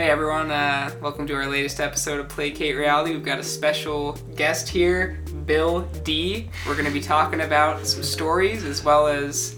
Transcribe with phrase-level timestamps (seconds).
[0.00, 3.12] Hey everyone, uh, welcome to our latest episode of Placate Reality.
[3.12, 6.48] We've got a special guest here, Bill D.
[6.66, 9.56] We're going to be talking about some stories as well as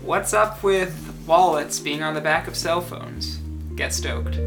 [0.00, 3.38] what's up with wallets being on the back of cell phones.
[3.74, 4.38] Get stoked.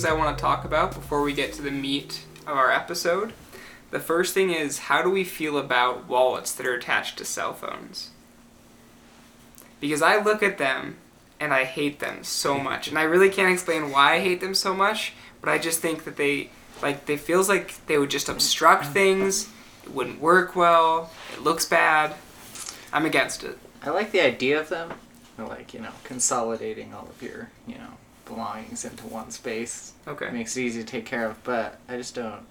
[0.00, 3.34] Things I want to talk about before we get to the meat of our episode.
[3.90, 7.52] The first thing is how do we feel about wallets that are attached to cell
[7.52, 8.08] phones?
[9.78, 10.96] Because I look at them
[11.38, 14.54] and I hate them so much, and I really can't explain why I hate them
[14.54, 15.12] so much.
[15.42, 16.48] But I just think that they
[16.80, 18.92] like they feels like they would just obstruct mm.
[18.92, 19.50] things.
[19.84, 21.10] It wouldn't work well.
[21.34, 22.14] It looks bad.
[22.90, 23.58] I'm against it.
[23.82, 24.92] I like the idea of them.
[25.38, 27.96] I like, you know, consolidating all of your, you know,
[28.34, 29.92] belongings into one space.
[30.06, 30.24] Okay.
[30.24, 30.36] It Okay.
[30.36, 32.42] makes it easy to take care of, but I just don't.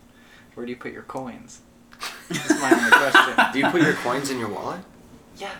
[0.55, 1.61] Where do you put your coins?
[2.29, 3.45] That's my only question.
[3.53, 4.81] Do you put your coins in your wallet?
[5.37, 5.51] Yeah.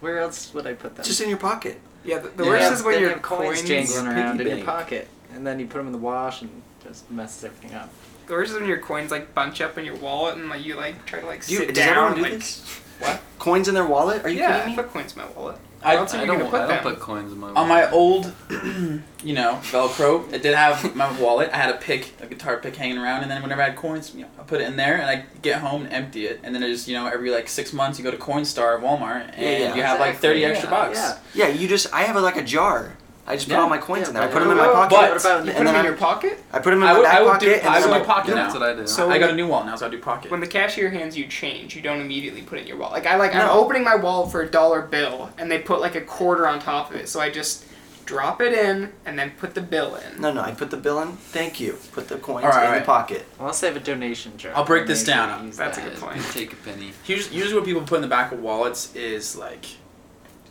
[0.00, 1.04] Where else would I put them?
[1.04, 1.80] Just in your pocket.
[2.04, 4.56] Yeah, the, the You worst have- is when your coins, coins jangling around piggy in
[4.58, 4.78] your bank.
[4.78, 6.50] pocket, and then you put them in the wash and
[6.82, 7.90] just messes everything up.
[8.26, 10.76] The worst is when your coins like bunch up in your wallet and like you
[10.76, 11.88] like try to like Do you, sit does down.
[11.88, 12.80] everyone do like, this?
[13.00, 13.20] What?
[13.38, 14.24] Coins in their wallet?
[14.24, 14.82] Are you yeah, I kidding me?
[14.82, 15.56] put coins in my wallet.
[15.82, 17.48] I, Where else are I you don't, gonna put I don't put coins in my
[17.50, 17.92] On my wallet.
[17.94, 18.32] old,
[19.24, 21.50] you know, Velcro, it did have my wallet.
[21.52, 24.14] I had a pick, a guitar pick hanging around, and then whenever I had coins,
[24.14, 26.54] you know, I put it in there, and I get home and empty it, and
[26.54, 29.30] then I just, you know, every like six months you go to Coinstar at Walmart,
[29.34, 29.74] and Yeah, yeah.
[29.74, 30.98] you have like thirty extra yeah, bucks.
[31.34, 31.46] Yeah.
[31.48, 31.92] Yeah, you just.
[31.94, 32.96] I have a, like a jar.
[33.30, 33.60] I just put Yeah.
[33.62, 34.22] all my coins Yeah, in there.
[34.24, 34.90] I put them in my pocket.
[34.90, 36.44] but- What about You put And them in I- your pocket?
[36.52, 37.44] I put them in I my would, back I would pocket.
[37.46, 38.34] do, and I would I'm do like, pocket yeah.
[38.34, 38.42] now.
[38.42, 38.86] That's what I do.
[38.86, 40.30] So- I got a new wallet now, so I do pocket.
[40.30, 42.94] When the cashier hands you change, you don't immediately put it in your wallet.
[42.94, 43.52] Like I like I'm No.
[43.52, 46.90] opening my wallet for a dollar bill and they put like a quarter on top
[46.90, 47.64] of it, so I just
[48.06, 50.20] drop it in and then put the bill in.
[50.20, 50.40] No, no.
[50.40, 51.12] I put the bill in.
[51.12, 51.78] Thank you.
[51.92, 52.84] Put the coins All right, in all the right.
[52.86, 53.24] pocket.
[53.38, 54.50] Unless they have a donation jar.
[54.56, 55.46] I'll break this down.
[55.46, 55.90] use That's a that.
[55.92, 56.20] good point.
[56.32, 56.92] Take a penny.
[57.06, 59.64] Usually, usually what people put in the back of wallets is like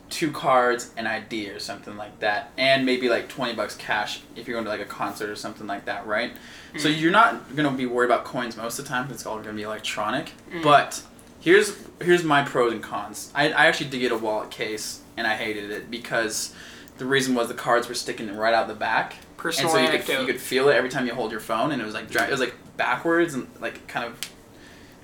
[0.09, 4.47] two cards, an ID or something like that, and maybe like twenty bucks cash if
[4.47, 6.33] you're going to like a concert or something like that, right?
[6.77, 6.99] So mm.
[6.99, 9.09] you're not gonna be worried about coins most of the time.
[9.11, 10.31] It's all gonna be electronic.
[10.51, 10.63] Mm.
[10.63, 11.01] But
[11.39, 13.31] here's here's my pros and cons.
[13.33, 16.53] I, I actually did get a wallet case and I hated it because
[16.97, 19.15] the reason was the cards were sticking right out the back.
[19.37, 21.71] Personal and so you could, you could feel it every time you hold your phone,
[21.71, 24.19] and it was like dry, it was like backwards and like kind of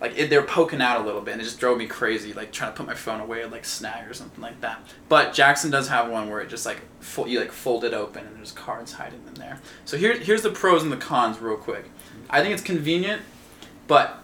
[0.01, 2.33] like it, they're poking out a little bit, and it just drove me crazy.
[2.33, 4.79] Like trying to put my phone away, like snag or something like that.
[5.09, 8.25] But Jackson does have one where it just like fo- you like fold it open,
[8.25, 9.59] and there's cards hiding in there.
[9.85, 11.85] So here here's the pros and the cons real quick.
[12.29, 13.21] I think it's convenient,
[13.87, 14.19] but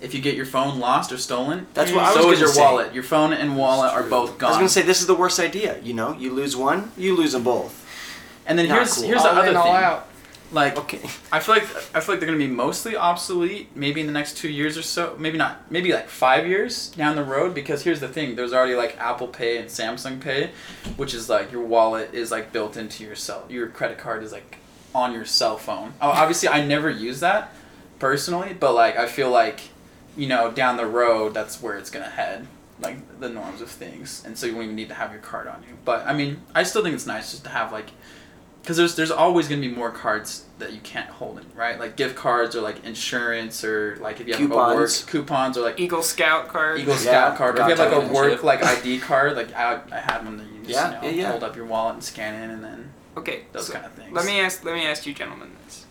[0.00, 2.40] if you get your phone lost or stolen, That's what I was so gonna is
[2.40, 2.60] your say.
[2.60, 2.94] wallet.
[2.94, 4.50] Your phone and wallet are both gone.
[4.50, 4.62] I gone.
[4.62, 5.80] was gonna say this is the worst idea.
[5.80, 7.84] You know, you lose one, you lose them both.
[8.46, 9.04] and then Not here's cool.
[9.06, 9.74] here's the all other all thing.
[9.74, 10.08] out.
[10.50, 11.00] Like Okay.
[11.30, 11.64] I feel like
[11.94, 14.82] I feel like they're gonna be mostly obsolete, maybe in the next two years or
[14.82, 15.14] so.
[15.18, 15.70] Maybe not.
[15.70, 17.54] Maybe like five years down the road.
[17.54, 20.50] Because here's the thing: there's already like Apple Pay and Samsung Pay,
[20.96, 23.44] which is like your wallet is like built into your cell.
[23.48, 24.56] Your credit card is like
[24.94, 25.92] on your cell phone.
[26.00, 27.52] Oh, obviously, I never use that
[27.98, 29.60] personally, but like I feel like,
[30.16, 32.46] you know, down the road, that's where it's gonna head.
[32.80, 35.48] Like the norms of things, and so you won't even need to have your card
[35.48, 35.76] on you.
[35.84, 37.90] But I mean, I still think it's nice just to have like
[38.68, 41.80] because there's there's always gonna be more cards that you can't hold in, right?
[41.80, 45.04] Like gift cards or like insurance or like if you have like, a work Coupons.
[45.04, 46.78] coupons or like Eagle Scout card.
[46.78, 47.58] Eagle Yeah, Scout card.
[47.58, 48.42] Or if you have like a work chip.
[48.42, 51.22] like ID card, like I, I had one that you just Yeah, you know, yeah,
[51.22, 51.30] yeah.
[51.30, 54.12] hold up your wallet and scan in and then Okay, those so kind of things.
[54.12, 55.86] let me ask let me ask you gentlemen this.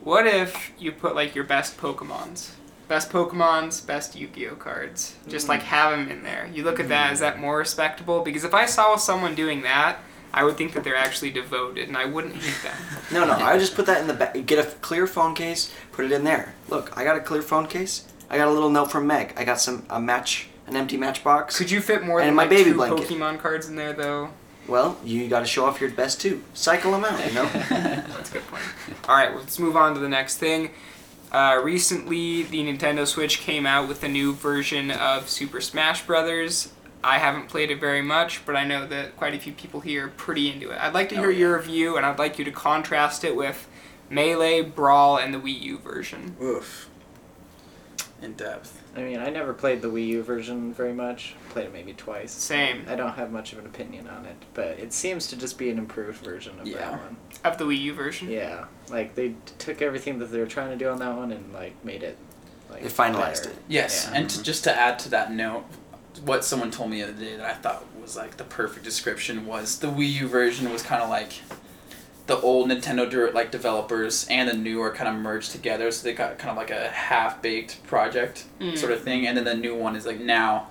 [0.00, 2.50] What if you put like your best Pokemons?
[2.86, 5.16] Best Pokemons, best Yu-Gi-Oh cards.
[5.26, 5.66] Just like hmm.
[5.66, 6.48] have them in there.
[6.52, 7.40] You look at that, is that hmm.
[7.40, 8.22] more respectable?
[8.22, 9.98] Because if I saw someone doing that,
[10.36, 12.76] I would think that they're actually devoted and I wouldn't hate them.
[13.12, 13.34] No, no.
[13.34, 14.34] I would just put that in the back.
[14.46, 15.72] Get a clear phone case.
[15.92, 16.54] Put it in there.
[16.68, 18.06] Look, I got a clear phone case.
[18.28, 19.32] I got a little note from Meg.
[19.36, 21.56] I got some a match, an empty matchbox.
[21.56, 23.08] Could you fit more And than my like baby two blanket.
[23.08, 24.30] Pokemon cards in there though?
[24.66, 26.42] Well, you got to show off your best too.
[26.52, 27.24] Cycle them out.
[27.26, 27.44] You know.
[27.68, 28.62] That's a good point.
[29.08, 30.70] All right, let's move on to the next thing.
[31.30, 36.72] Uh, recently, the Nintendo Switch came out with a new version of Super Smash Brothers.
[37.04, 40.06] I haven't played it very much, but I know that quite a few people here
[40.06, 40.78] are pretty into it.
[40.80, 41.38] I'd like to oh, hear Oh, yeah.
[41.38, 43.68] your review, and I'd like you to contrast it with
[44.10, 46.36] Melee, Brawl, and the Wii U version.
[46.42, 46.88] Oof.
[48.22, 48.80] In depth.
[48.96, 51.34] I mean, I never played the Wii U version very much.
[51.50, 52.32] Played it maybe twice.
[52.32, 52.86] Same.
[52.88, 55.68] I don't have much of an opinion on it, but it seems to just be
[55.68, 56.78] an improved version of Yeah.
[56.78, 57.16] that one.
[57.44, 58.30] Of the Wii U version?
[58.30, 61.52] Yeah, like they took everything that they were trying to do on that one and
[61.52, 62.16] like made it
[62.70, 63.50] like They finalized better.
[63.50, 63.56] it.
[63.68, 64.18] Yes, Yeah.
[64.18, 65.64] and to, just to add to that note,
[66.24, 69.46] what someone told me the other day that I thought was like the perfect description
[69.46, 71.32] was the Wii U version was kind of like
[72.26, 76.04] the old Nintendo dir- like developers and the new are kind of merged together, so
[76.04, 78.78] they got kind of like a half baked project Mm.
[78.78, 80.68] sort of thing, and then the new one is like now.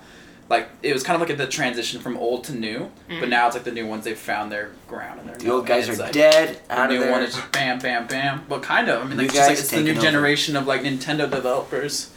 [0.50, 3.28] Like it was kind of like the transition from old to new, but Mm.
[3.30, 5.88] now it's like the new ones they've found their ground and they're The old guys
[5.88, 6.60] are like, dead.
[6.68, 7.12] the Out of new there.
[7.12, 8.44] one is just bam, bam, bam.
[8.48, 9.00] But kind of.
[9.02, 10.06] I mean, New like, it's just like it's the new taking over.
[10.06, 12.10] generation of like Nintendo developers,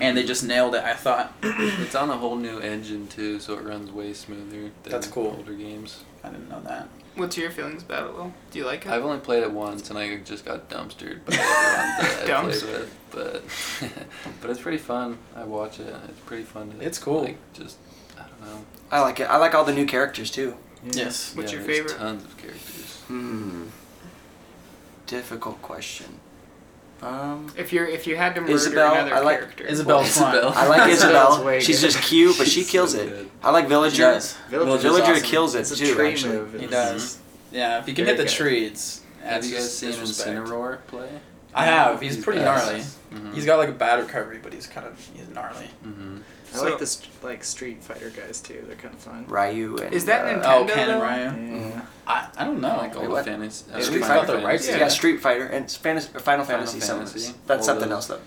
[0.00, 0.82] and they just nailed it.
[0.84, 1.32] I thought.
[1.42, 5.34] It's on a whole new engine too, so it runs way smoother than That's cool.
[5.38, 6.02] older games.
[6.22, 6.88] I didn't know that.
[7.16, 8.32] What's your feelings about it, Will?
[8.50, 8.90] Do you like it?
[8.90, 12.62] I've only played it once, and I just got dumpstered by everyone that I Dumps.
[12.62, 12.98] played with.
[13.12, 13.42] But
[14.40, 15.18] but it's pretty fun.
[15.36, 15.94] I watch it.
[16.08, 16.72] It's pretty fun.
[16.72, 17.22] To, It's cool.
[17.22, 17.76] Like just
[18.18, 18.64] I don't know.
[18.90, 19.24] I like it.
[19.24, 20.56] I like all the new characters too.
[20.90, 21.34] Yes.
[21.36, 21.96] What's Yeah, your favorite?
[21.96, 23.00] Tons of characters.
[23.06, 23.64] Hmm.
[25.06, 26.18] Difficult question.
[27.04, 27.46] Um.
[27.56, 30.34] If you're if you had to murder Isabel, another I like- character, Isabel's fun.
[30.34, 30.52] Isabel.
[30.56, 31.60] I like Isabel.
[31.60, 33.28] She's just cute, but she So kills it.
[33.42, 34.02] I like He Villager.
[34.02, 34.32] does.
[34.48, 35.24] Villager's Villager awesome.
[35.26, 35.94] kills it It's a too.
[35.94, 36.36] tree actually.
[36.36, 36.52] move.
[36.54, 37.18] He It's- does.
[37.52, 38.36] Yeah, if you can Very hit the good.
[38.36, 39.02] tree, it's.
[39.22, 40.30] Have you guys seen disrespect.
[40.38, 41.08] Incineroar play?
[41.54, 42.00] I have.
[42.00, 42.44] He's pretty badass.
[42.66, 42.84] gnarly.
[43.14, 43.34] Mhm.
[43.34, 45.70] He's got like a bad recovery, but he's kind of he's gnarly.
[45.86, 46.20] Mhm.
[46.54, 48.64] I So- like the st- like Street Fighter guys too.
[48.66, 49.26] They're kind of fun.
[49.28, 49.92] Ryu and.
[49.92, 50.62] Is that uh, Nintendo?
[50.62, 51.04] Oh, Ken and though?
[51.04, 51.70] Ryan.
[51.70, 51.80] Yeah.
[52.06, 52.68] I, I don't know.
[52.68, 53.24] I like all what?
[53.24, 53.72] the fantasy.
[53.72, 54.40] uh, Street Final Fighter.
[54.40, 54.70] Fantasy.
[54.72, 54.88] Yeah, Yeah.
[54.88, 56.80] Street Fighter and Spanish, Final, Final Fantasy.
[56.80, 57.34] some Fantasy.
[57.46, 58.20] That's All something the- else though.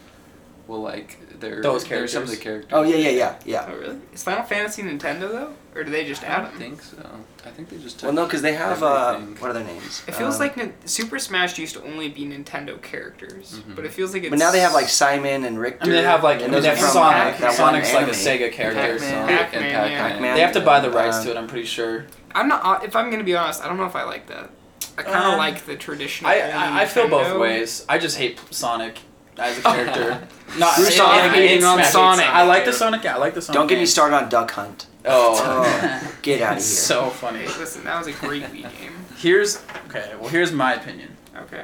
[0.68, 2.70] Well, like they're Those they're some of the characters.
[2.72, 2.72] characters.
[2.74, 3.70] Oh yeah, yeah, yeah, yeah.
[3.72, 3.98] Oh really?
[4.14, 6.60] Is Final Fantasy Nintendo though, or do they just I add don't them?
[6.60, 7.10] think so.
[7.46, 8.04] I think they just.
[8.04, 9.36] Well, no, because they have uh, everything.
[9.42, 10.04] what are their names?
[10.08, 13.76] It feels Um, like Nin- Super Smash used to only be Nintendo characters, Mhm.
[13.78, 14.30] but it feels like it's.
[14.30, 15.84] But now they have like Simon and Richter.
[15.84, 17.38] I mean, they have like and they those have are from Sonic.
[17.38, 18.14] that one Sonic's like a anime.
[18.16, 18.82] Sega character.
[18.82, 19.00] Pac-Man.
[19.00, 19.06] So.
[19.38, 19.80] Pac-Man, and yeah.
[19.82, 20.12] Pac-Man.
[20.12, 20.36] Pac-Man.
[20.36, 21.38] They have to buy the rights Um, to it.
[21.38, 22.06] I'm pretty sure.
[22.36, 22.66] I'm not.
[22.66, 24.50] uh, If I'm gonna be honest, I don't know if I like that.
[24.98, 26.30] I kind of Um, like the traditional.
[26.30, 27.40] I, I I feel both Nintendo.
[27.40, 27.86] ways.
[27.88, 28.98] I just hate Sonic
[29.38, 30.28] as a character.
[30.58, 32.26] Not Bruce it- Sonic it- hating on Sonic.
[32.26, 33.06] I like the Sonic.
[33.06, 33.58] I like the Sonic.
[33.60, 34.88] Don't get me started on Duck Hunt.
[35.06, 36.62] Oh, Oh, get out of here.
[36.64, 37.46] So funny.
[37.46, 38.94] Listen, that was a great Wii game.
[39.18, 40.14] Here's okay.
[40.20, 41.16] Well, here's my opinion.
[41.44, 41.64] Okay.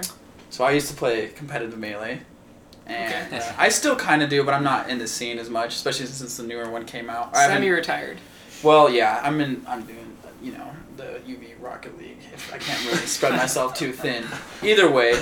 [0.49, 2.21] So I used to play competitive melee,
[2.85, 3.37] and Okay.
[3.39, 6.05] uh, I still kind of do, but I'm not in the scene as much, especially
[6.05, 7.35] since the newer one came out.
[7.35, 8.17] I haven't- Semi-retired.
[8.61, 9.63] Well, yeah, I'm in.
[9.67, 12.19] I'm doing, you know, the UV Rocket League.
[12.33, 14.23] If I can't really spread myself too thin.
[14.61, 15.21] Either way,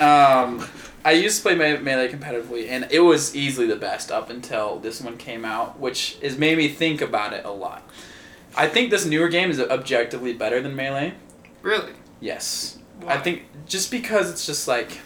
[0.00, 0.66] um,
[1.04, 4.78] I used to play Me- melee competitively, and it was easily the best up until
[4.78, 7.82] this one came out, which has made me think about it a lot.
[8.56, 11.14] I think this newer game is objectively better than melee.
[11.62, 11.92] Really?
[12.20, 13.14] Yes, Why?
[13.14, 15.00] I think just because it's just like.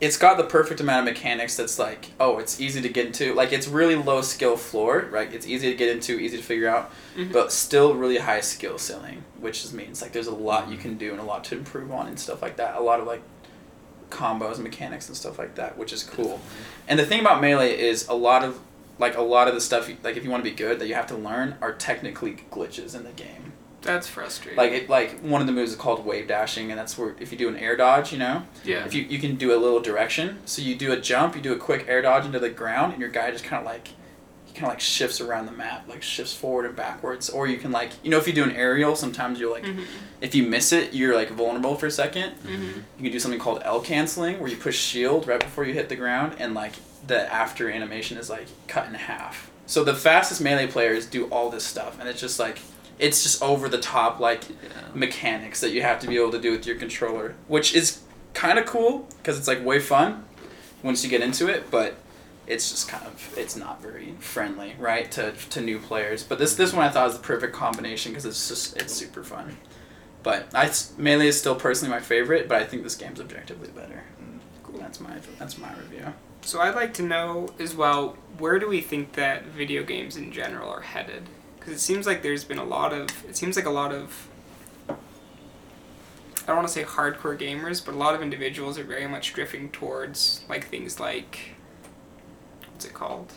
[0.00, 3.34] It's got the perfect amount of mechanics that's like, oh, it's easy to get into.
[3.34, 5.32] Like, it's really low skill floor, right?
[5.32, 7.32] It's easy to get into, easy to figure out, Mhm.
[7.32, 10.98] but still really high skill ceiling, which just means like there's a lot you can
[10.98, 12.74] do and a lot to improve on and stuff like that.
[12.74, 13.22] A lot of like
[14.12, 16.40] combos and mechanics and stuff like that, which is cool.
[16.86, 18.60] And the thing about melee is a lot of
[18.98, 20.94] like a lot of the stuff like if you want to be good that you
[20.94, 23.52] have to learn are technically glitches in the game.
[23.80, 24.56] That's frustrating.
[24.56, 27.32] Like it, like one of the moves is called wave dashing, and that's where if
[27.32, 28.84] you do an air dodge, you know, yeah.
[28.84, 30.38] if you you can do a little direction.
[30.44, 33.00] So you do a jump, you do a quick air dodge into the ground, and
[33.00, 33.88] your guy just kind of like
[34.54, 37.28] kind of like shifts around the map, like shifts forward and backwards.
[37.30, 39.84] Or you can like you know if you do an aerial, sometimes you're like Mhm.
[40.20, 42.32] if you miss it, you're like vulnerable for a second.
[42.44, 42.74] Mhm.
[42.98, 45.88] You can do something called L canceling, where you push shield right before you hit
[45.88, 46.72] the ground, and like
[47.06, 49.50] the after animation is like cut in half.
[49.66, 52.58] So the fastest melee players do all this stuff, and it's just like
[52.98, 54.54] it's just over the top like Yeah.
[54.94, 57.98] mechanics that you have to be able to do with your controller, which is
[58.34, 60.24] kind of cool because it's like way fun
[60.82, 61.94] once you get into it, but
[62.46, 66.22] it's just kind of it's not very friendly, right, to, to new players.
[66.24, 69.22] But this this one I thought was the perfect combination because it's just it's super
[69.22, 69.56] fun.
[70.22, 74.04] But I melee is still personally my favorite, but I think this game's objectively better.
[74.62, 74.78] Cool.
[74.78, 76.12] That's my that's my review.
[76.44, 80.32] So I'd like to know as well, where do we think that video games in
[80.32, 81.28] general are headed?
[81.56, 84.28] Because it seems like there's been a lot of, it seems like a lot of,
[84.88, 84.96] I
[86.46, 89.70] don't want to say hardcore gamers, but a lot of individuals are very much drifting
[89.70, 91.51] towards like things like,
[92.82, 93.32] what's it called?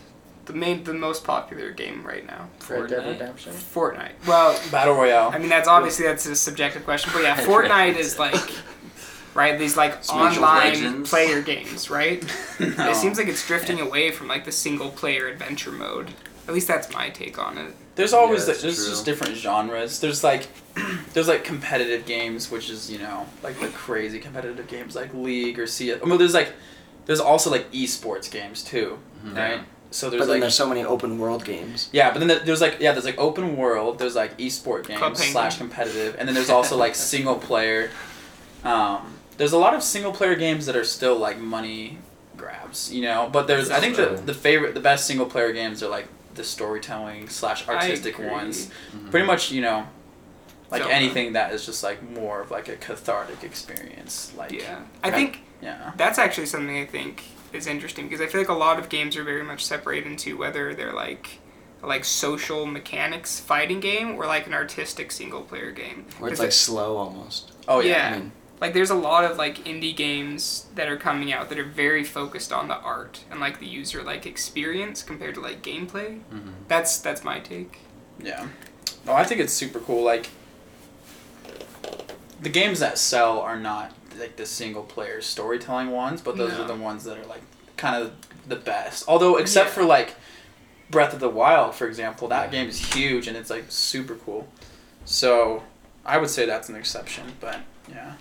[0.46, 3.08] The main, the most popular game right now, Red Dead Fortnite?
[3.08, 3.54] Redemption.
[3.54, 4.12] Fortnite.
[4.28, 5.30] Well, Battle Royale.
[5.34, 8.36] I mean that's obviously that's a subjective question, but yeah, Fortnite is like,
[9.34, 9.58] right?
[9.58, 11.10] These like Smash online Legends.
[11.10, 12.24] player games, right?
[12.60, 12.90] No.
[12.90, 16.10] It seems like it's drifting away from like the single player adventure mode.
[16.48, 17.76] At least that's my take on it.
[17.96, 18.90] There's always Yeah, like, that's there's true.
[18.90, 20.00] just different genres.
[20.00, 20.48] There's like
[21.14, 25.60] there's like competitive games, which is you know like the crazy competitive games like League
[25.60, 26.00] or CS.
[26.04, 26.54] I mean, there's like
[27.06, 29.36] there's also like esports games too, Mhm.
[29.36, 29.60] right?
[29.92, 31.88] So there's But then like there's so many open world games.
[31.94, 33.98] yeah, but then there's like yeah, there's like open world.
[34.00, 37.92] There's like esport games Club slash competitive, and then there's also like single player.
[38.64, 41.98] Um, there's a lot of single player games that are still like money
[42.38, 43.30] grabs, you know.
[43.32, 46.44] But there's I think the the favorite the best single player games are like the
[46.44, 48.68] storytelling slash artistic ones.
[48.94, 49.10] Mm-hmm.
[49.10, 49.88] Pretty much, you know,
[50.72, 50.94] like Zelda.
[50.96, 54.34] anything that is just like more of like a cathartic experience.
[54.38, 55.16] Like Yeah, I Right.
[55.16, 55.92] think yeah.
[55.98, 59.18] that's actually something I think is interesting because I feel like a lot of games
[59.18, 61.40] are very much separated into whether they're like
[61.84, 66.06] like social mechanics fighting game or like an artistic single player game.
[66.20, 67.52] Where it's 'Cause like it- slow almost.
[67.68, 67.90] Oh yeah.
[67.92, 68.08] Yeah.
[68.16, 68.32] I mean,
[68.62, 72.04] like there's a lot of like indie games that are coming out that are very
[72.04, 76.22] focused on the art and like the user like experience compared to like gameplay.
[76.34, 76.52] Mm-hmm.
[76.68, 77.80] That's that's my take.
[78.20, 78.48] Yeah.
[79.06, 80.04] No, I think it's super cool.
[80.04, 80.30] Like
[82.42, 86.64] the games that sell are not like the single player storytelling ones, but those No.
[86.64, 87.42] are the ones that are like
[87.78, 88.12] kind of
[88.48, 89.04] the best.
[89.08, 89.74] Although except Yeah.
[89.76, 90.16] for like
[90.90, 94.48] Breath of the Wild, for example, that game is huge and it's like super cool.
[95.06, 95.64] So
[96.06, 98.14] I would say that's an exception, but yeah.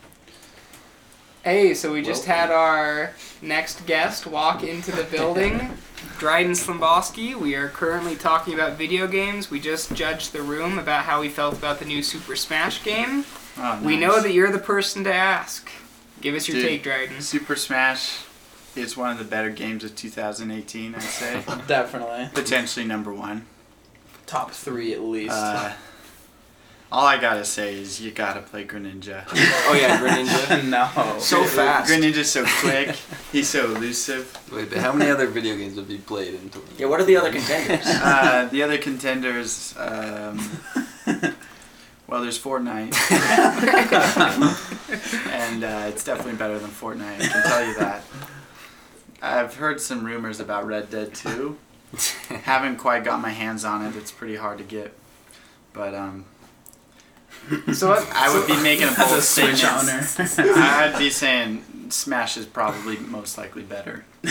[1.43, 2.41] Hey, so we just Welcome.
[2.49, 3.11] had our
[3.43, 5.77] next guest walk into the building.
[6.19, 7.35] Dryden Slimbowski.
[7.35, 9.51] We are currently talking about video games.
[9.51, 13.27] We just judged the room about how we felt about the new Super Smash game.
[13.59, 15.69] Oh, We know that you're the person to ask.
[16.25, 16.67] Give us your Dude.
[16.67, 17.21] take, Dryden.
[17.21, 18.25] Super Smash
[18.75, 20.95] is one of the better games of 2018.
[20.95, 21.35] I'd say
[21.67, 22.31] Definitely.
[22.33, 23.45] potentially number one.
[24.25, 25.35] Top three at least.
[25.35, 25.75] Uh,
[26.91, 29.25] all I gotta say is you gotta play Greninja.
[29.33, 30.65] oh yeah, Greninja.
[31.05, 31.19] no.
[31.19, 31.93] So fast.
[31.93, 32.97] Greninja's so quick.
[33.31, 34.35] He's so elusive.
[34.51, 36.71] Wait, but how many other video games have you played in total?
[36.79, 37.85] Yeah, what are the other contenders?
[37.85, 40.39] Uh, the other contenders, um,
[42.07, 42.95] well, there's Fortnite,
[44.91, 47.21] and uh, it's definitely better than Fortnite.
[47.21, 48.03] I can tell you that.
[49.23, 51.57] I've heard some rumors about Red Dead 2.
[52.43, 53.97] Haven't quite got my hands on it.
[53.97, 54.93] It's pretty hard to get,
[55.73, 56.27] but um,
[57.73, 60.19] So what, I would be making a bold statement.
[60.39, 64.05] I'd be saying Smash is probably most likely better.
[64.25, 64.31] So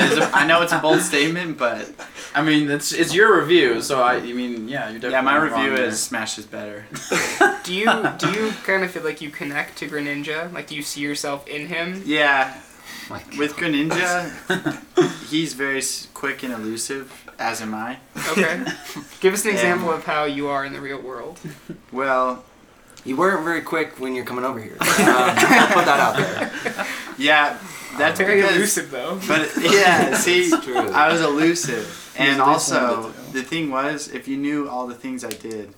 [0.00, 1.90] it's a- I know it's a bold statement, but
[2.34, 5.34] I mean, it's it's your review, so I, I mean, yeah, you're definitely yeah, my
[5.34, 5.84] not review wrong there.
[5.86, 6.84] is Smash is better.
[7.64, 7.86] do you
[8.18, 10.52] do you kind of feel like you connect to Greninja?
[10.52, 12.02] Like do you see yourself in him?
[12.06, 12.54] Yeah,
[13.10, 14.30] My with Greninja,
[15.30, 15.82] he's very
[16.14, 17.98] quick and elusive, as am I.
[18.30, 18.62] Okay.
[19.20, 21.40] Give us an And- example of how you are in the real world.
[21.90, 22.44] Well,
[23.04, 24.76] You weren't very quick when you're coming over here.
[24.80, 26.86] Um, put that out there.
[27.18, 27.58] yeah,
[27.98, 28.56] that's Very because.
[28.56, 29.18] elusive though.
[29.26, 30.88] But yeah, see, true.
[30.90, 35.24] I was elusive, and He's also the thing was, if you knew all the things
[35.24, 35.74] I did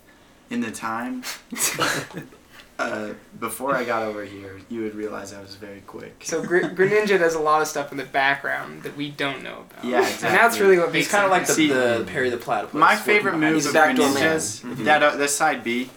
[0.50, 1.22] in the time
[2.78, 6.24] uh, before I got over here, you would realize I was very quick.
[6.24, 9.64] So Gr- Greninja does a lot of stuff in the background that we don't know
[9.70, 9.84] about.
[9.84, 11.06] Yeah, And that's really what makes.
[11.06, 12.74] He's kind of like the, See, the Perry the Platypus.
[12.74, 14.76] My favorite behind move of backdoor Greninja's, man.
[14.76, 14.84] Mhm.
[14.84, 15.88] that uh, the side B,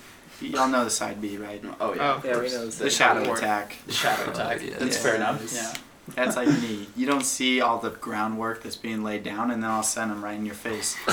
[0.41, 1.61] y'all know the side B, right?
[1.79, 2.13] Oh yeah.
[2.13, 3.77] Oh, of Yeah, we know The shadow Or- attack.
[3.85, 4.61] The shadow oh, attack.
[4.63, 4.75] yeah.
[4.79, 5.03] That's Yeah.
[5.03, 5.53] fair enough.
[5.53, 5.73] Yeah.
[6.15, 6.87] That's like me.
[6.95, 10.23] You don't see all the groundwork that's being laid down, and then I'll send them
[10.23, 10.95] right in your face.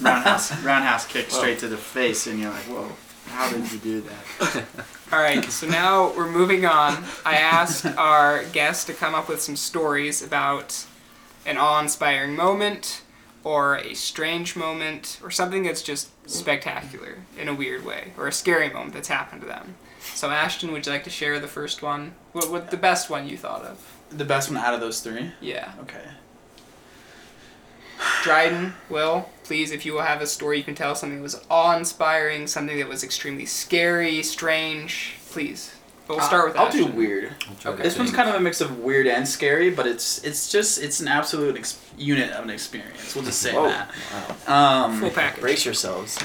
[0.00, 2.90] roundhouse, roundhouse kick straight to the face, and you're like, whoa,
[3.28, 4.64] how did you do that?
[5.12, 7.04] All right, so now we're moving on.
[7.26, 10.86] I asked our guest to come up with some stories about
[11.44, 13.02] an awe-inspiring moment
[13.44, 18.32] or a strange moment or something that's just spectacular in a weird way or a
[18.32, 19.74] scary moment that's happened to them.
[20.00, 22.14] So Ashton, would you like to share the first one?
[22.32, 23.98] What, what the best one you thought of?
[24.10, 25.32] The best one out of those three.
[25.40, 25.72] Yeah.
[25.80, 26.04] Okay.
[28.22, 31.44] Dryden, Will, please, if you will have a story you can tell, something that was
[31.50, 35.73] awe-inspiring, something that was extremely scary, strange, please.
[36.06, 36.96] But we'll start with I'll do Ashton.
[36.96, 37.34] weird.
[37.64, 37.82] Okay.
[37.82, 41.00] This one's kind of a mix of weird and scary, but it's it's just it's
[41.00, 43.14] an absolute ex- unit of an experience.
[43.14, 43.68] We'll just say Whoa.
[43.68, 43.90] that.
[44.46, 44.84] Wow.
[44.84, 45.40] Um, Full package.
[45.40, 46.18] Brace yourselves.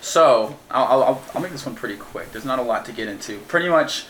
[0.00, 2.32] So I'll, I'll, I'll, I'll make this one pretty quick.
[2.32, 3.38] There's not a lot to get into.
[3.40, 4.06] Pretty much,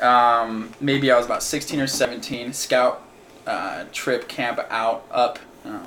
[0.00, 2.52] um, maybe I was about 16 or 17.
[2.52, 3.02] Scout
[3.46, 5.86] uh, trip camp out up um,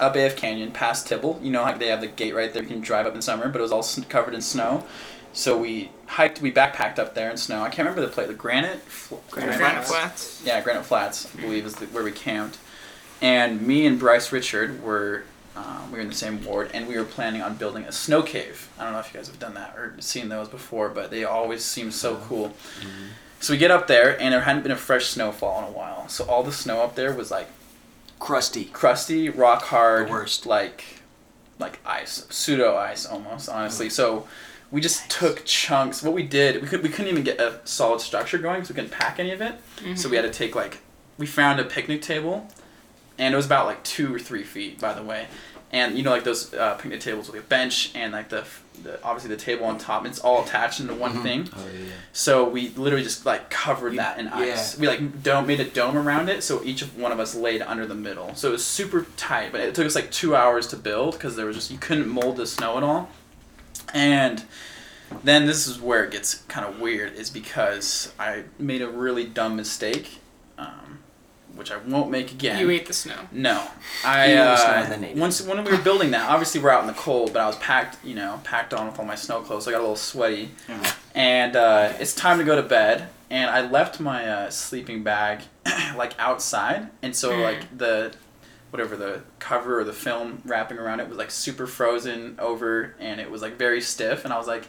[0.00, 1.38] up AF Canyon past Tibble.
[1.42, 2.62] You know how they have the gate right there.
[2.62, 4.84] You can drive up in summer, but it was all covered in snow.
[5.32, 7.62] So we hiked, we backpacked up there in snow.
[7.62, 8.26] I can't remember the place.
[8.28, 8.80] The Granite.
[8.80, 10.42] Fl- Granite Granite Flats.
[10.44, 12.58] yeah, Granite Flats, I believe, is the, where we camped.
[13.22, 15.24] And me and Bryce Richard were
[15.56, 18.22] um, we were in the same ward, and we were planning on building a snow
[18.22, 18.68] cave.
[18.78, 21.24] I don't know if you guys have done that or seen those before, but they
[21.24, 22.54] always seem so cool.
[23.40, 26.08] So we get up there, and there hadn't been a fresh snowfall in a while.
[26.08, 27.48] So all the snow up there was like
[28.18, 28.66] Crusty.
[28.66, 30.46] crusty, rock hard, The worst.
[30.46, 30.84] like
[31.58, 33.90] like ice, pseudo ice almost, honestly.
[33.90, 34.26] So
[34.70, 36.02] we just took chunks.
[36.02, 38.74] What we did, we could we couldn't even get a solid structure going because we
[38.76, 39.54] couldn't pack any of it.
[39.96, 40.78] So we had to take like
[41.18, 42.46] we found a picnic table,
[43.18, 45.26] and it was about like two or three feet, by the way.
[45.72, 48.42] and you know like those uh, picnic tables with a bench and like the,
[48.82, 50.04] the obviously the table on top.
[50.04, 51.22] It's all attached into one Mhm.
[51.22, 51.48] thing.
[51.56, 51.92] Oh yeah.
[52.12, 54.74] So we literally just like covered You- that in ice.
[54.74, 54.80] yeah.
[54.80, 57.62] We like dome made a dome around it, so each of one of us laid
[57.62, 58.34] under the middle.
[58.34, 61.36] So it was super tight, but it took us like two hours to build because
[61.36, 63.08] there was just you couldn't mold the snow at all.
[63.94, 64.44] And
[65.24, 69.24] then this is where it gets kind of weird, is because I made a really
[69.26, 70.20] dumb mistake,
[70.58, 71.00] um,
[71.54, 72.60] which I won't make again.
[72.60, 73.16] You ate the snow.
[73.32, 73.66] No,
[74.04, 75.18] I You were snower uh, than native.
[75.18, 76.28] once when we were building that.
[76.30, 78.98] Obviously, we're out in the cold, but I was packed, you know, packed on with
[78.98, 79.64] all my snow clothes.
[79.64, 80.92] So I got a little sweaty, Yeah.
[81.14, 83.08] and uh, it's time to go to bed.
[83.32, 85.42] And I left my uh, sleeping bag
[85.96, 87.42] like outside, and so Mm.
[87.44, 88.12] like the
[88.70, 93.20] whatever the cover or the film wrapping around it was like super frozen over, and
[93.20, 94.24] it was like very stiff.
[94.24, 94.64] And I was like.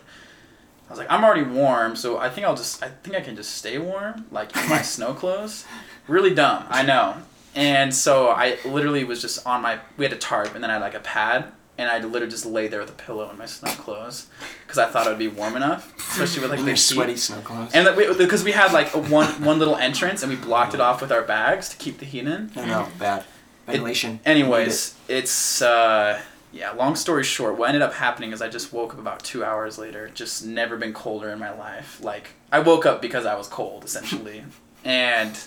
[0.88, 3.38] I was like, I'm already warm, so I think I'll just, I think I can
[3.38, 5.64] just stay warm, like in my snow clothes.
[6.06, 7.16] Really dumb, I know.
[7.56, 9.80] And so I literally was just on my.
[9.96, 11.46] We had a tarp, and then I had like a pad,
[11.78, 14.28] and I literally just lay there with a pillow in my snow clothes,
[14.66, 17.72] because I thought it would be warm enough, especially with like the sweaty snow clothes.
[17.74, 21.02] And because we had like a one one little entrance, and we blocked it off
[21.02, 22.52] with our bags to keep the heat in.
[22.56, 23.24] no, no, bad.
[23.72, 24.20] Ventilation.
[24.26, 26.72] Anyways, it's uh, yeah.
[26.72, 29.78] Long story short, what ended up happening is I just woke up about two hours
[29.78, 30.10] later.
[30.14, 32.00] Just never been colder in my life.
[32.04, 34.44] Like I woke up because I was cold essentially,
[34.86, 35.38] and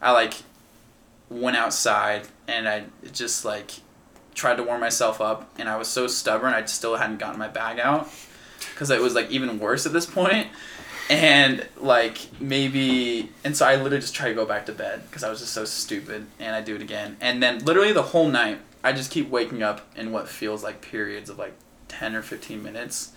[0.00, 0.34] I like
[1.30, 3.72] went outside and I just like
[4.34, 7.48] tried to warm myself up, and I was so stubborn I still hadn't gotten my
[7.48, 8.08] bag out
[8.72, 10.48] because it was like even worse at this point.
[11.10, 15.22] And like maybe, and so I literally just try to go back to bed because
[15.22, 17.16] I was just so stupid, and I do it again.
[17.20, 20.80] And then literally the whole night, I just keep waking up in what feels like
[20.80, 21.52] periods of like
[21.88, 23.12] ten or fifteen minutes,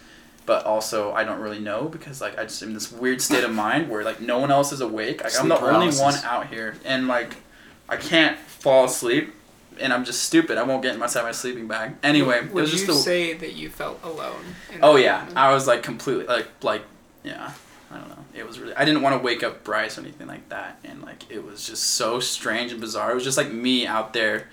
[0.45, 3.43] but also I don't really know because like I just am in this weird state
[3.43, 5.23] of mind where like no one else is awake.
[5.23, 7.35] Like I'm Sleep the only one out here, and like
[7.87, 9.33] I can't fall asleep,
[9.79, 10.57] and I'm just stupid.
[10.57, 11.93] I won't get inside my sleeping bag.
[12.03, 14.43] Anyway, it would was just you the say that you felt alone?
[14.81, 15.37] Oh yeah, moment?
[15.37, 16.83] I was like completely like like
[17.23, 17.53] yeah.
[18.37, 18.41] I.
[18.41, 18.73] It was really.
[18.75, 21.65] I didn't want to wake up Bryce or anything like that, and like it was
[21.65, 23.11] just so strange and bizarre.
[23.11, 24.49] It was just like me out there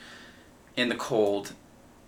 [0.76, 1.52] in the cold,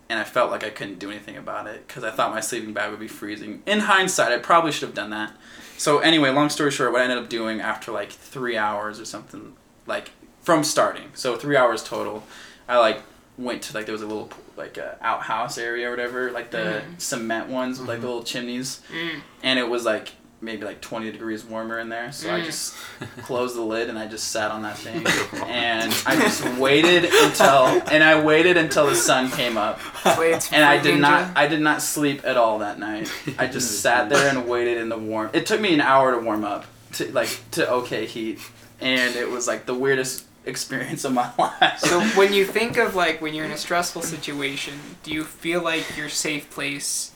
[0.09, 2.73] and I felt like I couldn't do anything about it because I thought my sleeping
[2.73, 3.61] bag would be freezing.
[3.65, 5.33] In hindsight, I probably should have done that.
[5.77, 9.05] So anyway, long story short, what I ended up doing after like three hours or
[9.05, 10.11] something, like
[10.41, 12.23] from starting, so three hours total,
[12.67, 13.01] I like
[13.37, 16.81] went to like there was a little like uh, outhouse area or whatever, like the
[16.83, 16.99] Mhm.
[16.99, 19.21] cement ones with like the little chimneys, Mm.
[19.43, 22.45] and it was like maybe like 20 degrees warmer in there so i Mm.
[22.45, 22.75] just
[23.23, 25.03] closed the lid and i just sat on that thing.
[25.47, 29.79] And i just waited until and i waited until the sun came up.
[30.03, 30.23] Some
[30.53, 30.99] and i did Ninja.
[30.99, 33.11] not i did not sleep at all that night.
[33.39, 36.19] I just sat there and waited in the warm it took me an hour to
[36.19, 38.39] warm up to like to okay heat.
[38.79, 41.79] And it was like the weirdest experience of my life.
[41.79, 45.61] So when you think of like when you're in a stressful situation, do you feel
[45.63, 47.11] like your safe place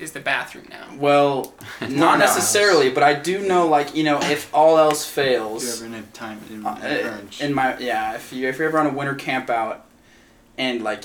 [0.00, 0.86] is the bathroom now?
[0.96, 2.24] well not no.
[2.24, 5.96] necessarily but i do know like you know if all else If fails you're ever
[5.96, 8.92] in a time in Uh, in my yeah, if you if you're ever on a
[8.92, 9.86] winter camp out,
[10.58, 11.04] and like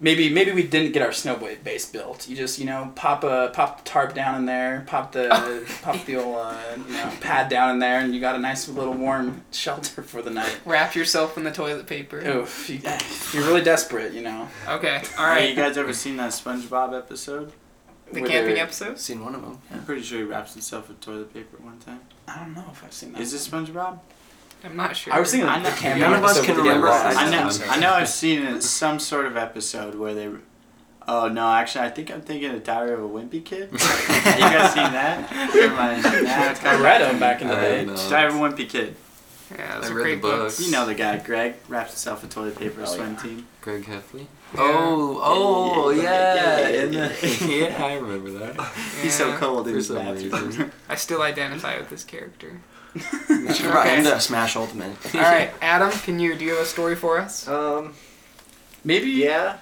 [0.00, 3.50] maybe maybe we didn't get our snow base built, you just you know pop a
[3.54, 5.28] pop the tarp down in there, pop the
[5.82, 6.56] pop the old uh,
[6.88, 10.20] you know pad down in there, and you got a nice little warm shelter for
[10.22, 10.58] the night.
[10.64, 12.18] Wrap yourself in the toilet paper.
[12.26, 12.80] Oof, you,
[13.32, 14.48] you're really desperate, you know.
[14.68, 15.48] Okay, all All right, right.
[15.50, 17.52] you guys ever seen that SpongeBob episode?
[18.12, 18.98] The Were camping episode.
[18.98, 19.58] Seen one of them.
[19.72, 22.00] I'm pretty sure he wraps himself with toilet paper at one time.
[22.28, 23.20] I don't know if I've seen that.
[23.22, 23.98] Is it SpongeBob?
[24.64, 25.12] I'm not sure.
[25.12, 26.88] I was thinking I of the know- camping none of us can remember.
[26.88, 27.50] I know.
[27.68, 27.92] I know.
[27.92, 30.28] I've seen it, some sort of episode where they.
[31.08, 31.46] Oh no!
[31.52, 33.70] Actually, I think I'm thinking of Diary of a Wimpy Kid.
[33.72, 35.30] you guys seen that?
[35.54, 36.02] Never mind.
[36.26, 37.84] Nah, I read them back in the day.
[38.10, 38.96] Diary of a Wimpy Kid.
[39.56, 40.56] Yeah, those I are read great the books.
[40.56, 40.66] books.
[40.66, 43.22] You know the guy, Greg, wraps himself in toilet paper, Oh, swim yeah.
[43.22, 43.46] team.
[43.60, 44.26] Greg Heffley.
[44.54, 44.60] Yeah.
[44.62, 47.46] Oh, oh, Yeah, yeah, yeah, yeah, yeah, the-
[47.78, 48.60] yeah, I remember that.
[49.02, 50.46] He's so cold in For his some bathroom.
[50.46, 50.72] reason.
[50.88, 52.60] I still identify with this character.
[52.94, 53.96] You should brought Okay.
[53.96, 54.96] him to Smash Ultimate.
[55.14, 57.46] All right, Adam, can you do you have a story for us?
[57.46, 57.92] Um,
[58.84, 59.10] Maybe.
[59.10, 59.58] yeah,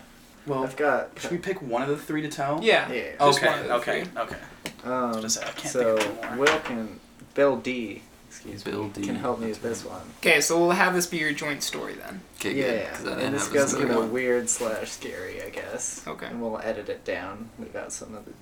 [0.47, 1.19] Well, I've got.
[1.19, 2.61] should we pick one of the three to tell?
[2.63, 2.91] Yeah.
[2.93, 3.17] Yeah.
[3.19, 3.49] Just Okay.
[3.49, 4.05] one of the Okay.
[4.05, 4.21] three.
[4.23, 4.37] Okay.
[4.85, 6.39] Um, I can't so think of.
[6.39, 7.01] Will can
[7.35, 8.03] Bill D.
[8.37, 8.91] Excuse Bill me.
[9.07, 10.03] Can help me with this one.
[10.19, 12.21] Okay, so we'll have this be your joint story then.
[12.41, 12.89] Okay, yeah, good.
[12.93, 14.13] 'cause I didn't and this have a goes story kind of one.
[14.13, 16.03] weird slash scary, I guess.
[16.07, 16.27] Okay.
[16.27, 17.51] And we'll edit it down.
[17.59, 18.33] We got some of the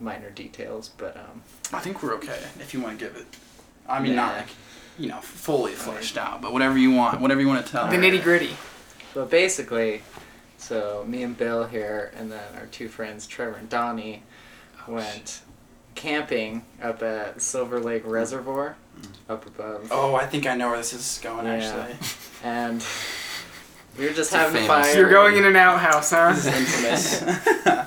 [0.00, 3.26] minor details, but um, I think we're okay if you want to give it.
[3.88, 4.38] I mean, not Nah.
[4.38, 4.48] like,
[4.98, 7.88] you know, fully fleshed out, but whatever you want, whatever you want to tell.
[7.88, 8.56] The nitty gritty.
[9.14, 10.02] but basically,
[10.58, 14.22] so me and Bill here, and then our two friends Trevor and Donnie,
[14.88, 15.40] went
[15.94, 18.76] camping up at Silver Lake Reservoir,
[19.28, 19.88] up above.
[19.90, 21.52] Oh, I think I know where this is going Yeah.
[21.54, 21.96] actually.
[22.44, 22.84] And
[23.98, 24.96] we were just It's a having a famous- fire.
[25.00, 26.32] You're going in an outhouse, huh?
[26.32, 27.86] This is infamous.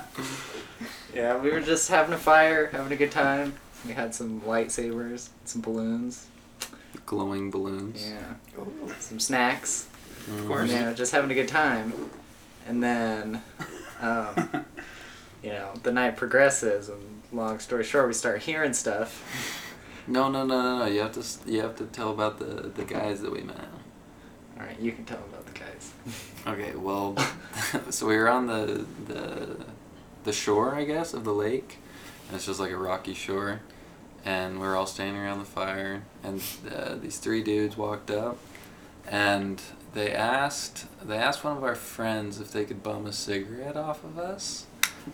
[1.14, 3.54] Yeah, we were just having a fire, having a good time.
[3.86, 6.26] We had some lightsabers, some balloons.
[7.04, 8.06] Glowing balloons.
[8.08, 8.64] Yeah,
[9.00, 9.88] some snacks.
[10.30, 10.70] Of course.
[10.70, 11.92] Yeah, just having a good time.
[12.68, 13.42] And then,
[14.00, 14.64] um,
[15.42, 19.24] you know, the night progresses, and long story short, we start hearing stuff.
[20.10, 20.86] No, no, no, no, no.
[20.86, 23.68] You have to you have to tell about the the guys that we met.
[24.58, 25.92] All right, you can tell about the guys.
[26.46, 27.16] Okay, well,
[27.90, 29.56] so we were on the the
[30.24, 31.76] the shore, I guess, of the lake,
[32.26, 33.60] and it's just like a rocky shore,
[34.24, 36.42] and we are all standing around the fire, and
[36.74, 38.38] uh, these three dudes walked up,
[39.06, 39.60] and
[39.92, 44.02] they asked they asked one of our friends if they could bum a cigarette off
[44.02, 44.66] of us,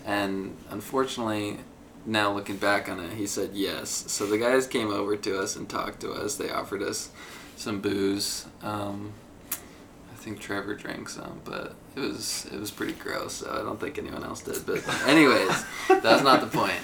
[0.06, 1.58] and unfortunately.
[2.06, 4.04] Now looking back on it, he said yes.
[4.06, 6.36] So the guys came over to us and talked to us.
[6.36, 7.10] They offered us
[7.56, 8.46] some booze.
[8.62, 9.12] Um,
[9.50, 13.34] I think Trevor drank some, but it was it was pretty gross.
[13.34, 14.64] So I don't think anyone else did.
[14.64, 16.78] But anyways, that's not the point.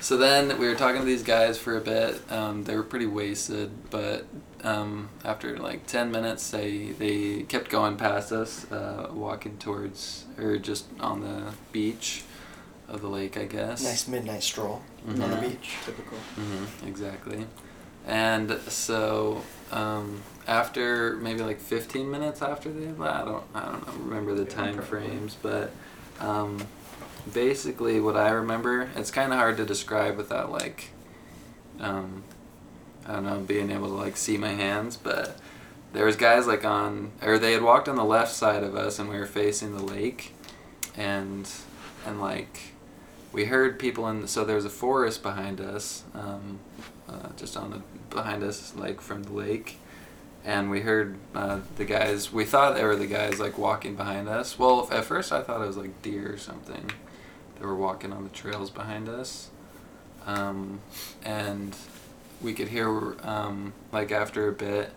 [0.00, 2.20] So then we were talking to these guys for a bit.
[2.30, 4.26] Um, they were pretty wasted, but
[4.62, 10.58] um, after like ten minutes, they they kept going past us, uh, walking towards or
[10.58, 12.24] just on the beach
[12.88, 13.82] of the lake, I guess.
[13.82, 15.40] Nice midnight stroll on the Mhm.
[15.50, 15.76] beach.
[15.84, 16.18] Typical.
[16.18, 17.46] hmm exactly.
[18.06, 23.92] And so um, after maybe like 15 minutes after they I don't I don't know
[24.04, 25.08] remember the Yeah, time probably.
[25.08, 25.72] frames, but
[26.20, 26.58] um,
[27.32, 30.90] basically what I remember, it's kind of hard to describe without like
[31.80, 32.22] um,
[33.06, 35.38] I don't know being able to like see my hands, but
[35.92, 38.98] there was guys like on or they had walked on the left side of us
[39.00, 40.32] and we were facing the lake,
[40.96, 41.48] and
[42.06, 42.60] and like
[43.36, 46.58] we heard people in the, so there was a forest behind us um,
[47.06, 49.78] uh, just on the behind us like from the lake.
[50.42, 54.26] And we heard uh, the guys we thought they were the guys like walking behind
[54.26, 54.58] us.
[54.58, 56.90] Well at first i thought it was like deer or something.
[57.60, 59.50] They were walking on the trails behind us.
[60.24, 60.80] Um,
[61.22, 61.76] and
[62.40, 64.92] we could hear um, like after a bit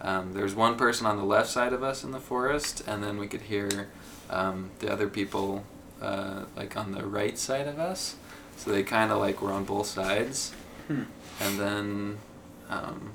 [0.00, 3.18] um, there's one person on the left side of us in the forest and then
[3.18, 3.88] we could hear
[4.30, 5.64] um, the other people
[6.04, 8.16] uh, like on the right side of us
[8.56, 10.52] so they kind of like were on both sides
[10.86, 11.04] Hmm.
[11.40, 12.18] and then
[12.68, 13.12] um,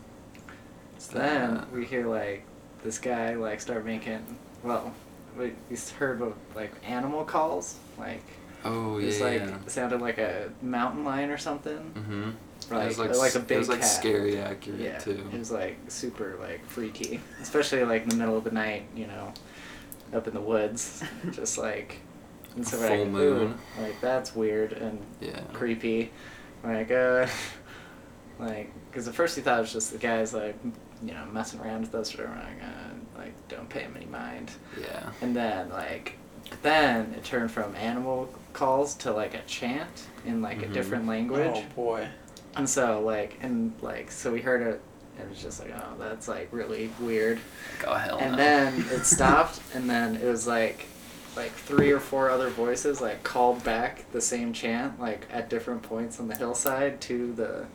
[0.97, 2.43] So then we hear like
[2.83, 4.25] this guy like start making
[4.63, 4.93] well,
[5.37, 5.53] we
[5.99, 8.23] heard of like animal calls like
[8.65, 9.55] oh yeah it's like yeah.
[9.65, 11.77] it sounded like a mountain lion or something.
[11.95, 12.29] mm-hmm.
[12.73, 13.87] Like, it was like, like a big it was like cat.
[13.89, 18.37] scary accurate Yeah, too it was like super like freaky, especially like in the middle
[18.37, 19.33] of the night, you know,
[20.13, 22.01] up in the woods, just like.
[22.59, 23.57] And so we're Full like, "Ooh," moon.
[23.81, 26.11] like that's weird and yeah creepy.
[26.61, 27.25] Like, uh,
[28.39, 30.55] like, because at first we thought it was just the guys like,
[31.01, 34.51] you know, messing around with us, or like, uh, like don't pay him any mind.
[34.77, 36.15] yeah And then like,
[36.61, 40.69] then it turned from animal calls to like a chant in like Mhm.
[40.71, 41.51] a different language.
[41.55, 42.07] Oh boy.
[42.57, 44.81] And so like and like so we heard it
[45.17, 47.39] and it was just like, oh that's like really weird.
[47.87, 48.37] oh hell and no.
[48.37, 50.87] then it stopped and then it was like
[51.39, 55.81] like three or four other voices like called back the same chant like at different
[55.81, 57.65] points on the hillside to the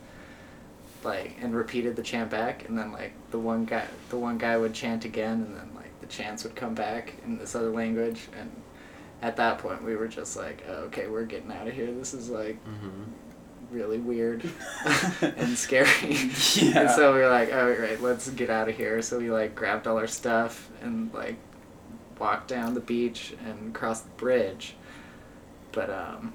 [1.02, 4.54] like and repeated the chant back and then like the one guy the one guy
[4.54, 8.28] would chant again and then like the chants would come back in this other language
[8.38, 8.50] and
[9.22, 12.12] at that point we were just like oh, okay we're getting out of here this
[12.12, 13.04] is like mm-hmm.
[13.70, 14.44] really weird
[15.22, 15.88] and scary
[16.56, 16.80] Yeah.
[16.80, 19.02] and so we were like, all right, let's get out of here.
[19.02, 21.36] So we like grabbed all our stuff and like
[22.18, 24.74] walked down the beach and cross the bridge.
[25.72, 26.32] But um,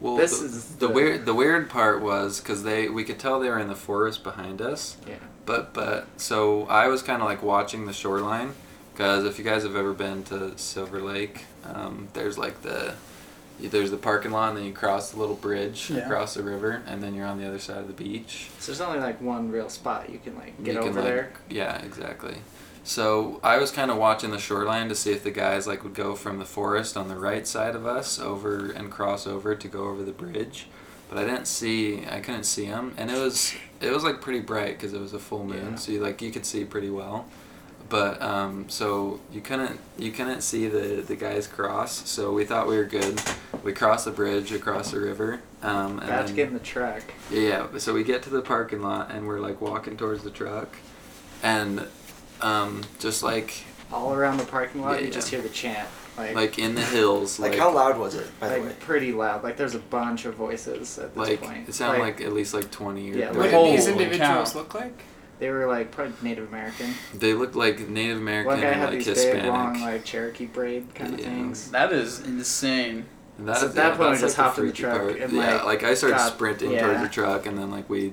[0.00, 3.18] well This the, is the the- weird the weird part was because they we could
[3.18, 5.14] tell they were in the forest behind us yeah,
[5.46, 8.52] But but so I was kind of like watching the shoreline
[8.92, 12.94] because if you guys have ever been to Silver Lake, um, there's like the
[13.60, 15.98] there's the parking lot and then you cross the little bridge Yeah.
[15.98, 18.50] across the river and then you're on the other side of the beach.
[18.58, 21.08] so there's only like one real spot you can like get You can, over like-
[21.08, 21.32] there.
[21.48, 22.36] Yeah, exactly.
[22.86, 25.94] So I was kind of watching the shoreline to see if the guys like would
[25.94, 29.68] go from the forest on the right side of us over and cross over to
[29.68, 30.66] go over the bridge,
[31.08, 32.04] but I didn't see.
[32.06, 35.14] I couldn't see them, and it was it was like pretty bright because it was
[35.14, 35.74] a full moon, Yeah.
[35.76, 37.26] so you, like you could see pretty well.
[37.88, 42.06] But um, so you couldn't you couldn't see the the guys cross.
[42.08, 43.18] So we thought we were good.
[43.62, 45.40] We crossed the bridge across the river.
[45.62, 47.02] Um, and About to then- get in the truck.
[47.30, 50.76] yeah, so we get to the parking lot and we're like walking towards the truck,
[51.42, 51.86] and
[52.40, 55.88] um, just like All around the parking lot, Yeah, you just hear the chant.
[56.16, 58.66] Like, like in the hills, Like, like how loud was it, by the way?
[58.66, 59.42] like pretty loud.
[59.42, 61.68] Like there's a bunch of voices at this like point.
[61.68, 64.58] it sounded like, at least like twenty or Yeah, What like- did these individuals cow.
[64.58, 64.96] look like?
[65.40, 66.94] They were like probably Native American.
[67.12, 69.42] They looked like Native American One guy and had like these Hispanic.
[69.42, 71.26] big, long, like Cherokee braid kind of Yeah.
[71.26, 71.70] things.
[71.72, 73.06] That is insane.
[73.38, 74.96] And that, So at that yeah, point, we that's, just like, hopped in the truck
[75.00, 75.18] part.
[75.18, 76.86] and, yeah, like, like I started got- sprinting yeah.
[76.86, 78.12] towards the truck, and then like we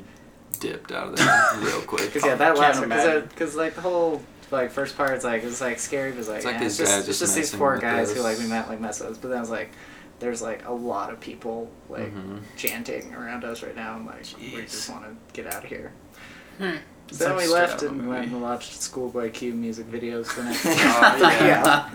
[0.62, 2.14] dipped out of there real quick.
[2.14, 3.28] Cause yeah, that last imagine.
[3.28, 4.22] because like the whole
[4.52, 6.78] like first part is like it's like scary, but it's like, It's like these it's
[6.80, 9.02] just, guys it's just just these four with guys who like we met like mess
[9.02, 9.18] us.
[9.18, 9.72] But then I was like,
[10.20, 12.40] there's like a lot of people like Mhm.
[12.56, 15.92] chanting around us right now, and like we just want to get out of here.
[16.62, 16.78] Hmm.
[17.14, 20.42] Then we left out of a and went and watched Schoolboy Q music videos for
[20.44, 20.64] the next.
[20.66, 21.90] Oh, yeah.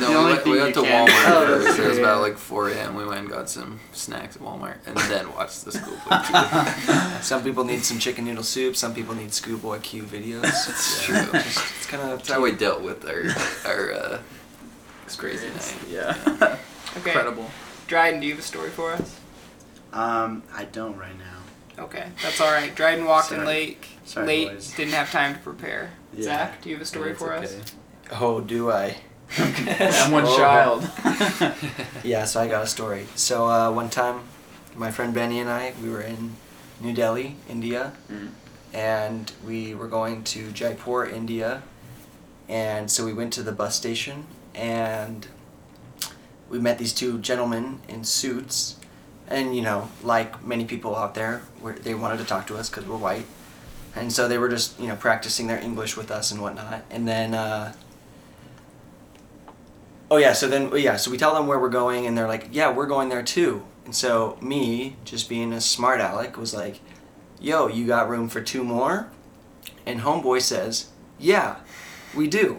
[0.00, 1.78] No, no, we went, we went to Walmart Oh, first.
[1.78, 2.96] It was true, about like 4 a.m.
[2.96, 6.18] We went and got some snacks at Walmart, and then watched the school play.
[7.22, 8.74] Some people need some chicken noodle soup.
[8.74, 10.44] Some people need Schoolboy Q videos.
[10.44, 11.14] It's true.
[11.32, 13.22] Just- it's kind of That's how we dealt with our
[13.70, 14.18] our uh,
[15.16, 15.76] crazy night.
[15.88, 16.16] Yeah.
[16.26, 16.58] Okay.
[16.96, 17.48] Incredible.
[17.86, 19.20] Dryden, do you have a story for us?
[19.92, 21.35] Um, I don't right now.
[21.78, 22.74] Okay, that's all right.
[22.74, 23.46] Dryden walked in Sorry.
[23.46, 23.84] late.
[24.04, 24.72] Sorry, late, boys.
[24.74, 25.90] didn't have time to prepare.
[26.14, 26.22] Yeah.
[26.24, 27.44] Zach, do you have a story It's for okay.
[27.44, 27.74] us?
[28.12, 28.96] Oh, do I?
[29.38, 30.36] I'm one Oh.
[30.36, 30.90] child.
[32.04, 33.06] Yeah, so I got a story.
[33.16, 34.20] So uh, one time,
[34.76, 36.36] my friend Benny and I, we were in
[36.80, 38.28] New Delhi, India, Mm.
[38.72, 41.62] and we were going to Jaipur, India,
[42.48, 45.26] and so we went to the bus station, and
[46.48, 48.76] we met these two gentlemen in suits,
[49.28, 51.42] and you know, like many people out there,
[51.82, 53.26] they wanted to talk to us because we're white,
[53.94, 57.06] and so they were just you know practicing their English with us and whatnot, and
[57.06, 57.34] then.
[57.34, 57.72] Uh,
[60.08, 62.48] Oh yeah, so then yeah, so we tell them where we're going, and they're like,
[62.52, 66.80] "Yeah, we're going there too." And so me, just being a smart aleck, was like,
[67.40, 69.08] "Yo, you got room for two more?"
[69.84, 71.56] And homeboy says, "Yeah,
[72.14, 72.58] we do."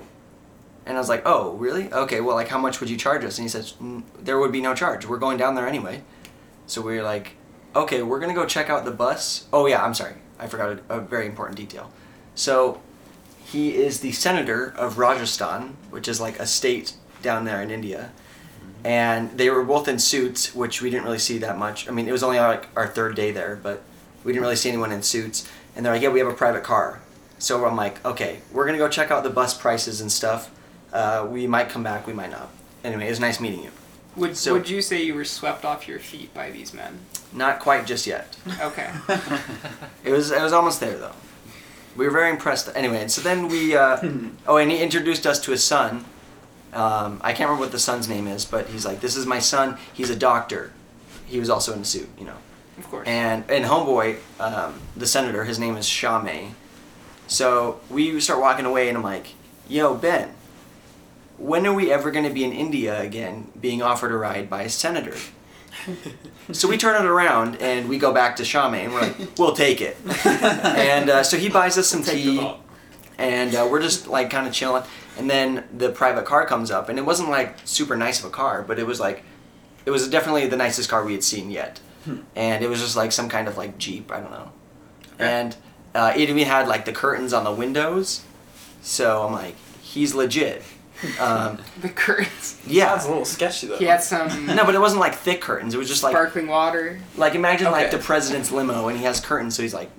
[0.86, 1.92] And I was like, "Oh, really?
[1.92, 2.20] Okay.
[2.20, 4.62] Well, like, how much would you charge us?" And he says, "Mm, "There would be
[4.62, 5.06] no charge.
[5.06, 6.04] We're going down there anyway."
[6.68, 7.36] So we were like,
[7.76, 10.98] "Okay, we're gonna go check out the bus." Oh yeah, I'm sorry, I forgot a,
[10.98, 11.92] a very important detail.
[12.36, 12.82] So
[13.46, 18.12] he is the senator of Rajasthan, which is like a state down there in India.
[18.84, 21.88] And they were both in suits, which we didn't really see that much.
[21.88, 23.82] I mean, it was only like our third day there, but
[24.24, 25.50] we didn't really see anyone in suits.
[25.76, 27.00] And they're like, "Yeah, we have a private car."
[27.40, 30.52] So I'm like, "Okay, we're gonna go check out the bus prices and stuff.
[30.92, 32.50] Uh, we might come back, we might not."
[32.84, 33.72] Anyway, it was nice meeting you.
[34.18, 37.00] Would So- Would you say you were swept off your feet by these men?
[37.34, 38.36] Not quite just yet.
[38.62, 38.90] Okay.
[40.04, 41.12] It was it was almost there though.
[41.96, 42.70] We were very impressed.
[42.76, 43.98] Anyway, and so then we uh,
[44.48, 46.06] oh, and he introduced us to his son.
[46.74, 49.40] Um, I can't remember what the son's name is, but he's like, "This is my
[49.40, 49.78] son.
[49.94, 50.72] He's a doctor.
[51.26, 52.38] He was also in a suit, you know."
[52.78, 53.08] Of course.
[53.08, 56.56] And and homeboy, um, the senator, his name is Shame.
[57.28, 59.34] So we start walking away, and I'm like,
[59.68, 60.30] "Yo, Ben,
[61.38, 64.64] when are we ever going to be in India again, being offered a ride by
[64.64, 65.16] a senator?"
[66.52, 69.54] so we turn it around and we go back to Shame, and we're like, "We'll
[69.54, 72.52] take it." and uh, so he buys us some Take tea,
[73.18, 74.84] and uh, we're just like kind of chilling.
[75.18, 78.30] And then the private car comes up, and it wasn't like super nice of a
[78.30, 79.24] car, but it was like,
[79.86, 81.80] it was definitely the nicest car we had seen yet.
[82.36, 84.52] And it was just like some kind of like Jeep, I don't know.
[85.20, 85.56] And
[85.94, 88.22] uh, it even had like the curtains on the windows,
[88.82, 90.64] so I'm like, he's legit.
[91.20, 92.60] Um, the curtains.
[92.66, 92.90] yeah.
[92.90, 93.78] Sounds a little sketchy though.
[93.78, 95.74] He had some No, but it wasn't like thick curtains.
[95.74, 97.00] It was just like sparkling water.
[97.16, 99.90] like imagine like the president's limo, and he has curtains, so he's like,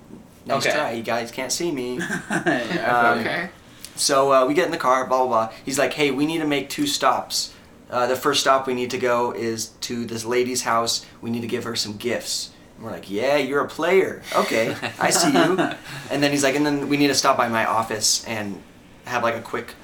[0.45, 0.75] "Nice Okay.
[0.75, 1.97] try, you guys can't see me."
[2.29, 3.49] yeah, Um, okay.
[3.95, 5.53] So uh, we get in the car, blah blah blah.
[5.65, 7.53] He's like, "Hey, we need to make two stops.
[7.89, 11.05] Uh, the first stop we need to go is to this lady's house.
[11.21, 14.21] We need to give her some gifts." And we're like, "Yeah, you're a player.
[14.35, 15.59] Okay, I see you."
[16.11, 18.61] And then he's like, "And then we need to stop by my office and
[19.05, 19.75] have like a quick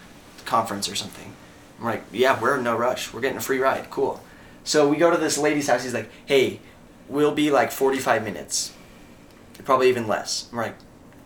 [0.46, 1.34] conference or something."
[1.80, 3.14] I'm like, "Yeah, we're in no rush.
[3.14, 3.90] We're getting a free ride.
[3.90, 4.22] Cool."
[4.64, 5.84] So we go to this lady's house.
[5.84, 6.60] He's like, "Hey,
[7.08, 8.74] we'll be like 45 minutes,
[9.64, 10.76] probably even less." I'm like,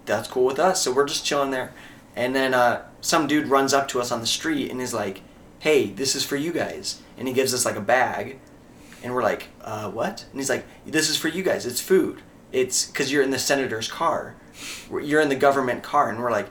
[0.06, 1.74] "That's cool with us." So we're just chilling there.
[2.16, 5.22] And then uh, some dude runs up to us on the street and is like,
[5.60, 8.40] "Hey, this is for you guys." And he gives us like a bag,
[9.04, 11.66] and we're like, uh, "What?" And he's like, "This is for you guys.
[11.66, 12.22] It's food.
[12.52, 14.36] It's because you're in the senator's car.
[14.92, 16.50] You're in the government car." And we're like,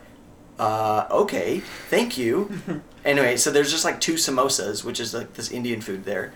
[0.59, 2.51] uh, "Okay, thank you."
[3.05, 6.33] anyway, so there's just like two samosas, which is like this Indian food there.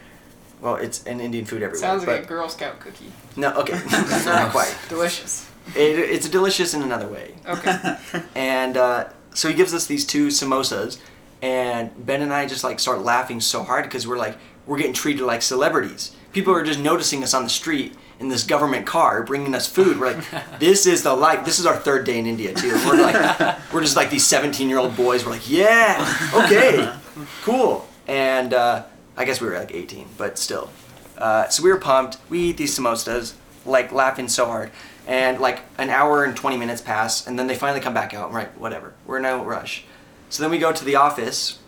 [0.61, 1.81] Well, it's an Indian food everywhere.
[1.81, 3.13] Sounds like a Girl Scout cookie.
[3.37, 3.73] no, okay,
[4.25, 4.75] not quite.
[4.89, 5.49] Delicious.
[5.77, 7.35] It, it's delicious in another way.
[7.47, 7.97] Okay.
[8.35, 10.99] And uh, so he gives us these two samosas,
[11.41, 14.93] and Ben and I just like start laughing so hard because we're like we're getting
[14.93, 16.15] treated like celebrities.
[16.33, 20.01] People are just noticing us on the street in this government car, bringing us food.
[20.01, 20.25] We're like,
[20.59, 21.45] this is the life.
[21.45, 22.73] This is our third day in India too.
[22.87, 25.27] We're like, we're just like these 17 year old boys.
[25.27, 26.91] We're like, yeah, okay,
[27.43, 27.87] cool.
[28.07, 28.85] And uh,
[29.17, 30.71] I guess we were like 18, but still.
[31.19, 32.17] Uh, so we were pumped.
[32.31, 33.35] We eat these samosas,
[33.67, 34.71] like laughing so hard.
[35.07, 38.29] And like an hour and 20 minutes pass, and then they finally come back out.
[38.29, 39.85] I'm like, whatever, we're in no rush.
[40.31, 41.59] So then we go to the office,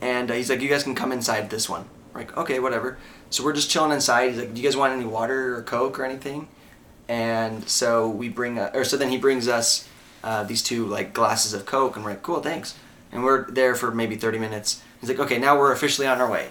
[0.00, 1.88] and uh, he's like, you guys can come inside this one.
[2.14, 2.96] We're like, okay, whatever.
[3.30, 4.30] So we're just chilling inside.
[4.30, 6.48] He's like, do you guys want any water or Coke or anything?
[7.08, 9.86] And so we bring, uh, or so then he brings us
[10.22, 12.76] uh, these two like glasses of Coke, and we're like, cool, thanks.
[13.12, 14.82] And we're there for maybe 30 minutes.
[15.00, 16.48] He's like, okay, now we're officially on our way.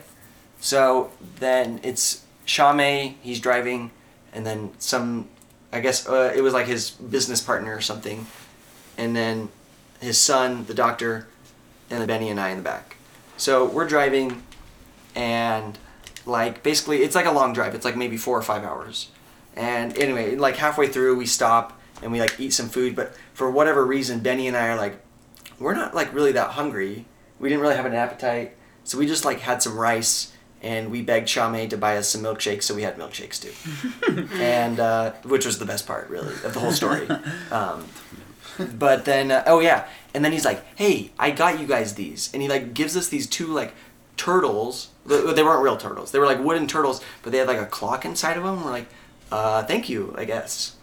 [0.59, 3.91] So then it's Shame, he's driving,
[4.33, 5.27] and then some,
[5.71, 8.27] I guess uh, it was like his business partner or something,
[8.97, 9.49] and then
[10.01, 11.27] his son, the doctor,
[11.89, 12.97] and then Benny and I in the back.
[13.37, 14.43] So we're driving,
[15.15, 15.77] and
[16.25, 17.75] like basically it's like a long drive.
[17.75, 19.09] It's like maybe four or five hours.
[19.55, 22.95] And anyway, like halfway through, we stop and we like eat some food.
[22.95, 24.99] But for whatever reason, Benny and I are like,
[25.59, 27.05] we're not like really that hungry.
[27.39, 31.01] We didn't really have an appetite, so we just like had some rice and we
[31.01, 34.27] begged Shame to buy us some milkshakes, so we had milkshakes too.
[34.41, 37.07] and uh, which was the best part, really, of the whole story.
[37.51, 37.85] Um,
[38.77, 42.31] but then, uh, oh yeah, and then he's like, "Hey, I got you guys these,"
[42.33, 43.73] and he like gives us these two like
[44.17, 44.89] turtles.
[45.05, 46.11] They weren't real turtles.
[46.11, 48.63] They were like wooden turtles, but they had like a clock inside of them.
[48.63, 48.87] We're like,
[49.31, 50.75] uh, "Thank you, I guess."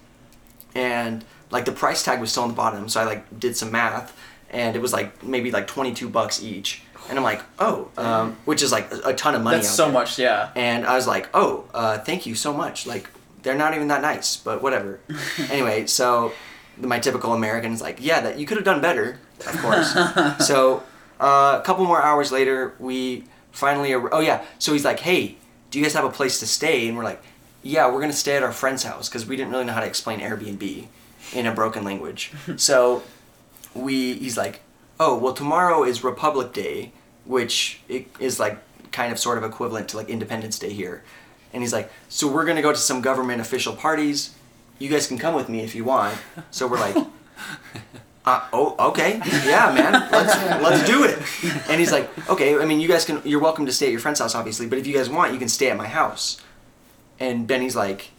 [0.74, 3.70] And like the price tag was still on the bottom, so I like did some
[3.70, 4.16] math,
[4.50, 6.82] and it was like maybe like twenty two bucks each.
[7.08, 9.56] And I'm like, "Oh," um, which is like a, ton of money.
[9.56, 9.92] That's so there.
[9.92, 10.50] much, yeah.
[10.54, 12.86] And I was like, oh, uh, thank you so much.
[12.86, 13.08] Like,
[13.42, 15.00] they're not even that nice, but whatever.
[15.50, 16.32] anyway, so
[16.78, 19.96] my typical American is like, yeah, that you could have done better, of course.
[20.46, 20.84] so
[21.20, 23.92] uh, a couple more hours later, we finally.
[23.92, 25.36] Ar- oh yeah, so he's like, hey,
[25.70, 26.88] do you guys have a place to stay?
[26.88, 27.22] And we're like,
[27.62, 29.86] yeah, we're gonna stay at our friend's house because we didn't really know how to
[29.86, 30.86] explain Airbnb
[31.34, 32.32] in a broken language.
[32.56, 33.02] so
[33.74, 34.60] we, he's like,
[34.98, 36.92] oh, well, tomorrow is Republic Day,
[37.24, 38.58] which is like
[38.90, 41.04] kind of sort of equivalent to like Independence Day here.
[41.52, 44.34] And he's like, so we're gonna go to some government official parties.
[44.78, 46.16] You guys can come with me if you want.
[46.50, 46.96] So we're like,
[48.30, 51.18] uh, oh, okay, yeah, man, let's let's do it.
[51.68, 54.00] And he's like, okay, I mean, you guys can, you're welcome to stay at your
[54.00, 56.40] friend's house, obviously, but if you guys want, you can stay at my house.
[57.18, 58.10] And Benny's like,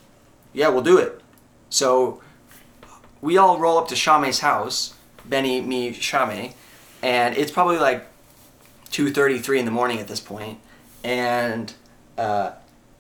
[0.54, 1.21] yeah, we'll do it.
[1.69, 2.21] So
[3.21, 4.93] we all roll up to Shame's house,
[5.26, 6.54] Benny, me, Shame,
[7.02, 8.08] and it's probably like
[8.91, 10.41] 2.33 in the morning at this point.
[10.41, 10.60] point,
[11.04, 11.74] and
[12.17, 12.52] uh,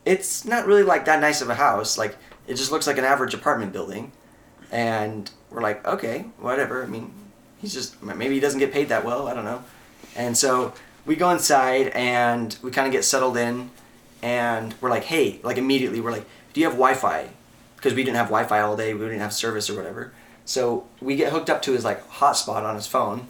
[0.05, 1.97] it's not really like that nice of a house.
[1.97, 4.11] Like, it just looks like an average apartment building.
[4.71, 6.83] And we're like, okay, whatever.
[6.83, 7.11] I mean,
[7.59, 9.27] he's just, maybe he doesn't get paid that well.
[9.27, 9.63] I don't know.
[10.15, 10.73] And so
[11.05, 13.69] we go inside and we kind of get settled in.
[14.23, 17.29] And we're like, hey, like immediately, we're like, do you have Wi Fi?
[17.75, 20.13] Because we didn't have Wi Fi all day, we didn't have service or whatever.
[20.45, 23.27] So we get hooked up to his like hotspot on his phone.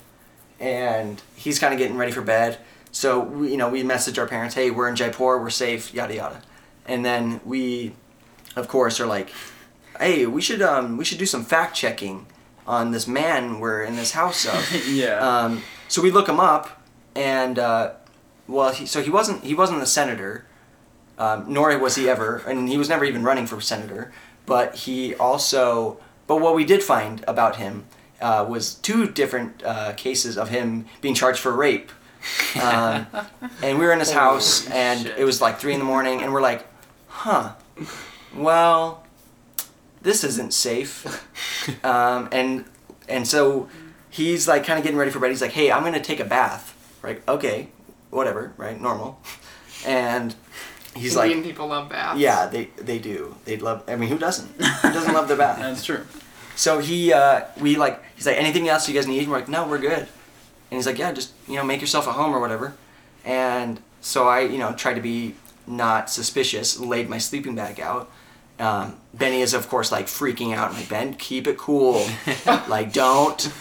[0.59, 2.59] And he's kind of getting ready for bed.
[2.91, 6.15] So, we, you know, we message our parents, hey, we're in Jaipur, we're safe, yada
[6.15, 6.41] yada.
[6.85, 7.93] And then we,
[8.55, 9.31] of course, are like,
[10.01, 12.25] hey, we should um, we should do some fact checking
[12.67, 14.87] on this man we're in this house of.
[14.87, 15.17] Yeah.
[15.19, 16.81] Um, so we look him up,
[17.15, 17.93] and uh,
[18.47, 20.45] well, he, so he wasn't he wasn't a senator,
[21.17, 24.11] um, nor was he ever, and he was never even running for senator.
[24.45, 27.85] But he also, but what we did find about him
[28.21, 31.91] uh, was two different uh, cases of him being charged for rape.
[32.61, 33.07] Um,
[33.63, 35.17] and we were in his house, and shit.
[35.19, 36.65] it was like three in the morning, and we're like,
[37.07, 37.53] huh,
[38.35, 39.05] well,
[40.01, 41.05] this isn't safe.
[41.85, 42.65] um, and
[43.07, 43.69] and so
[44.09, 45.29] he's like kind of getting ready for bed.
[45.29, 46.77] He's like, hey, I'm gonna take a bath.
[47.01, 47.21] Right?
[47.27, 47.69] Okay,
[48.09, 48.53] whatever.
[48.57, 48.79] Right?
[48.79, 49.19] Normal.
[49.85, 50.35] And
[50.95, 52.19] he's Indian like, people love baths.
[52.19, 53.35] yeah, they they do.
[53.45, 53.83] They love.
[53.87, 54.49] I mean, who doesn't?
[54.61, 55.57] Who doesn't love their bath?
[55.59, 56.05] That's true.
[56.55, 59.23] So he, uh, we like, he's like, anything else you guys need?
[59.23, 59.99] And we're like, no, we're good.
[59.99, 62.75] And he's like, yeah, just you know, make yourself a home or whatever.
[63.25, 65.35] And so I, you know, tried to be
[65.65, 68.11] not suspicious, laid my sleeping bag out.
[68.61, 70.69] Um, Benny is of course like freaking out.
[70.69, 72.05] I'm like, Ben, keep it cool.
[72.45, 73.51] like, don't,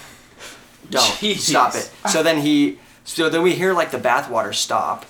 [0.90, 1.38] don't Jeez.
[1.38, 1.90] stop it.
[2.10, 5.06] So then he, so then we hear like the bathwater stop.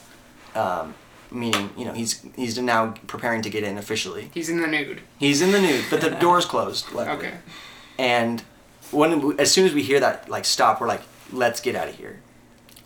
[0.54, 0.94] Um,
[1.30, 4.30] meaning, you know, he's he's now preparing to get in officially.
[4.32, 5.00] He's in the nude.
[5.18, 6.92] He's in the nude, but the door's closed.
[6.92, 7.28] Luckily.
[7.28, 7.38] Okay.
[7.98, 8.42] And
[8.92, 11.96] when as soon as we hear that like stop, we're like, let's get out of
[11.96, 12.20] here.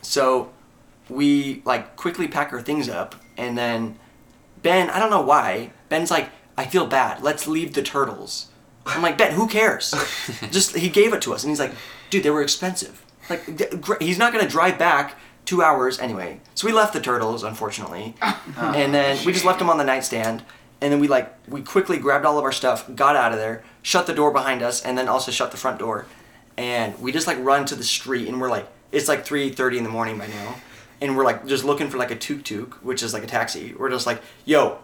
[0.02, 0.52] So
[1.08, 3.98] we like quickly pack our things up, and then
[4.64, 7.22] Ben, I don't know why, Ben's like, I feel bad.
[7.22, 8.48] Let's leave the turtles.
[8.86, 9.92] I'm like, Ben, who cares?
[10.50, 11.72] Just he gave it to us, and he's like,
[12.10, 13.04] dude, they were expensive.
[13.30, 15.16] Like, gr- he's not gonna drive back
[15.46, 16.40] two hours anyway.
[16.54, 18.14] So we left the turtles, unfortunately,
[18.56, 20.44] and then we just left them on the nightstand.
[20.80, 23.64] And then we like we quickly grabbed all of our stuff, got out of there,
[23.80, 26.04] shut the door behind us, and then also shut the front door.
[26.58, 29.78] And we just like run to the street, and we're like, it's like three thirty
[29.78, 30.56] in the morning by now,
[31.00, 33.72] and we're like just looking for like a tuk tuk, which is like a taxi.
[33.78, 34.78] We're just like, yo,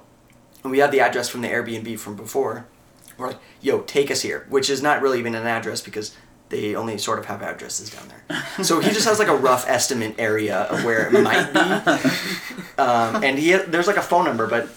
[0.62, 2.66] and we had the address from the Airbnb from before.
[3.16, 6.16] We're like, yo, take us here, which is not really even an address because
[6.48, 8.42] they only sort of have addresses down there.
[8.64, 11.58] So he just has like a rough estimate area of where it might be,
[12.78, 14.68] um, and he there's like a phone number, but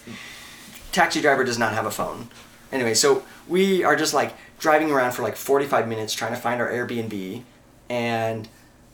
[0.91, 2.29] taxi driver does not have a phone.
[2.71, 6.61] Anyway, so we are just like driving around for like 45 minutes trying to find
[6.61, 7.43] our Airbnb,
[7.89, 8.47] and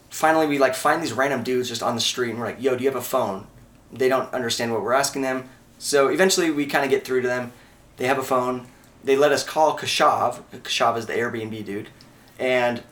[0.09, 2.75] finally we like find these random dudes just on the street, and we're like, "Yo,
[2.75, 3.45] do you have a phone?"
[3.91, 5.49] They don't understand what we're asking them,
[5.79, 7.51] so eventually we kind of get through to them.
[7.97, 8.67] They have a phone.
[9.03, 10.43] They let us call Keshav.
[10.51, 11.89] Keshav is the Airbnb dude,
[12.37, 12.83] and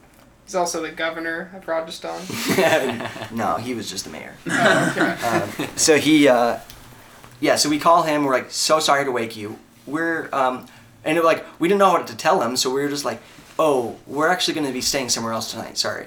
[0.47, 2.21] He's also the governor of Rajasthan.
[3.37, 4.33] no, he was just the mayor.
[4.49, 5.61] oh, okay.
[5.67, 6.59] Um, so he, uh,
[7.41, 8.23] yeah, so we call him.
[8.23, 9.59] We're like, so sorry to wake you.
[9.85, 10.65] We're, um,
[11.03, 13.21] and it, like, we didn't know what to tell him, so we were just like,
[13.59, 15.77] oh, we're actually going to be staying somewhere else tonight.
[15.77, 16.05] Sorry.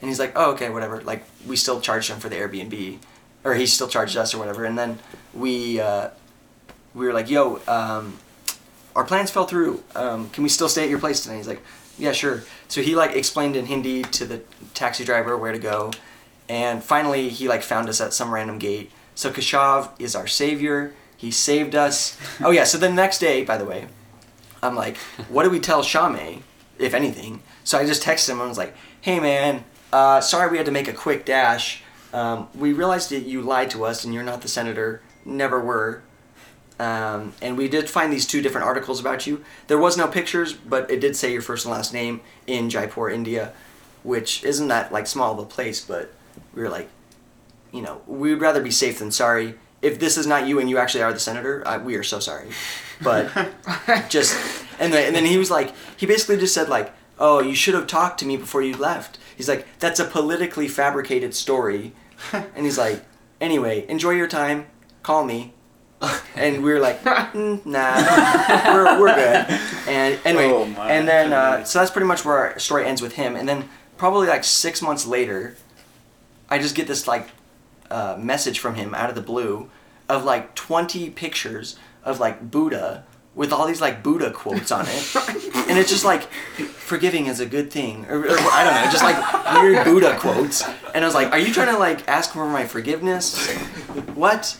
[0.00, 1.00] And he's like, oh, okay, whatever.
[1.02, 2.98] Like, we still charged him for the Airbnb,
[3.44, 4.64] or he still charged us or whatever.
[4.64, 4.98] And then
[5.38, 6.10] we, uh,
[6.94, 8.18] we were like, yo, um,
[8.94, 9.82] our plans fell through.
[9.94, 11.36] Um, can we still stay at your place tonight?
[11.36, 11.62] He's like,
[11.98, 12.44] yeah, sure.
[12.68, 14.42] So he like explained in Hindi to the
[14.74, 15.92] taxi driver where to go,
[16.48, 18.90] and finally he like found us at some random gate.
[19.14, 20.94] So Keshav is our savior.
[21.16, 22.18] He saved us.
[22.44, 22.64] Oh yeah.
[22.64, 23.86] So the next day, by the way,
[24.62, 26.42] I'm like, what do we tell Shame,
[26.78, 27.42] if anything?
[27.64, 30.72] So I just texted him and was like, hey man, uh, sorry we had to
[30.72, 31.82] make a quick dash.
[32.12, 35.00] Um, we realized that you lied to us and you're not the senator.
[35.26, 36.02] Never were.
[36.78, 39.44] Um, and we did find these two different articles about you.
[39.66, 43.10] There was no pictures, but it did say your first and last name in Jaipur,
[43.10, 43.52] India,
[44.02, 46.12] which isn't that like small of a place, but
[46.54, 46.88] we were like,
[47.72, 49.54] you know, we would rather be safe than sorry.
[49.82, 52.20] If this is not you and you actually are the senator, uh, we are so
[52.20, 52.48] sorry.
[53.02, 53.30] But
[54.08, 54.34] just
[54.78, 57.74] and then, and then he was like, he basically just said like, oh, you should
[57.74, 59.18] have talked to me before you left.
[59.36, 61.92] He's like, that's a politically fabricated story,
[62.32, 63.04] and he's like,
[63.40, 64.66] anyway, enjoy your time.
[65.06, 65.52] Call me.
[66.34, 69.46] And we were like, "Mm, nah, we're, we're good.
[69.88, 73.14] And anyway, Oh and then uh, so that's pretty much where our story ends with
[73.14, 73.36] him.
[73.36, 75.56] And then probably like six months later,
[76.50, 77.28] I just get this like
[77.90, 79.70] uh, message from him out of the blue
[80.10, 83.04] of like 20 pictures of like Buddha
[83.34, 85.16] with all these like Buddha quotes on it.
[85.68, 88.04] and it's just like, forgiving is a good thing.
[88.10, 90.68] Or, or I don't know, just like weird Buddha quotes.
[90.94, 93.50] And I was like, are you trying to like ask for my forgiveness?
[94.14, 94.58] What?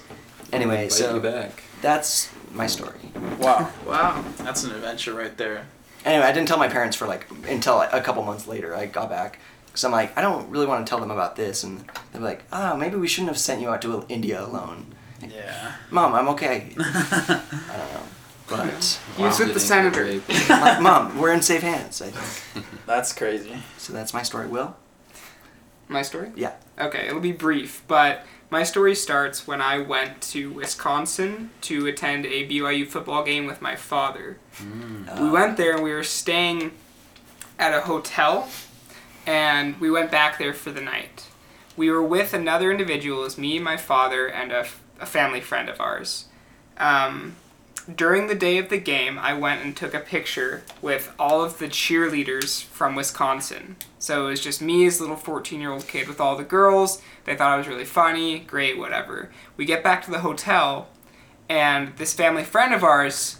[0.52, 1.62] Anyway, so you back.
[1.82, 2.98] that's my story.
[3.38, 4.24] Wow, Wow.
[4.38, 5.66] that's an adventure right there.
[6.04, 8.74] Anyway, I didn't tell my parents for like until a couple months later.
[8.74, 11.64] I got back because I'm like, I don't really want to tell them about this,
[11.64, 14.94] and they're like, Ah, maybe we shouldn't have sent you out to India alone.
[15.20, 15.72] Yeah.
[15.90, 16.68] Mom, I'm okay.
[16.78, 17.42] I
[17.76, 18.02] don't know,
[18.48, 20.22] but He was with the Getting senator.
[20.48, 22.00] like, Mom, we're in safe hands.
[22.02, 22.66] I think.
[22.86, 23.56] That's crazy.
[23.78, 24.46] So that's my story.
[24.46, 24.76] Will?
[25.88, 26.30] My story?
[26.36, 26.52] Yeah.
[26.78, 32.26] Okay, it'll be brief, but my story starts when I went to Wisconsin to attend
[32.26, 34.38] a BYU football game with my father.
[34.58, 35.20] Mm.
[35.20, 36.72] We went there and we were staying
[37.58, 38.48] at a hotel,
[39.26, 41.26] and we went back there for the night.
[41.76, 44.66] We were with another individual, it was me, my father, and a,
[45.00, 46.26] a family friend of ours.
[46.78, 47.36] Um,
[47.94, 51.58] during the day of the game, I went and took a picture with all of
[51.58, 53.76] the cheerleaders from Wisconsin.
[53.98, 56.44] So it was just me as a little 14 year old kid with all the
[56.44, 57.00] girls.
[57.24, 59.30] They thought I was really funny, great, whatever.
[59.56, 60.88] We get back to the hotel,
[61.48, 63.38] and this family friend of ours,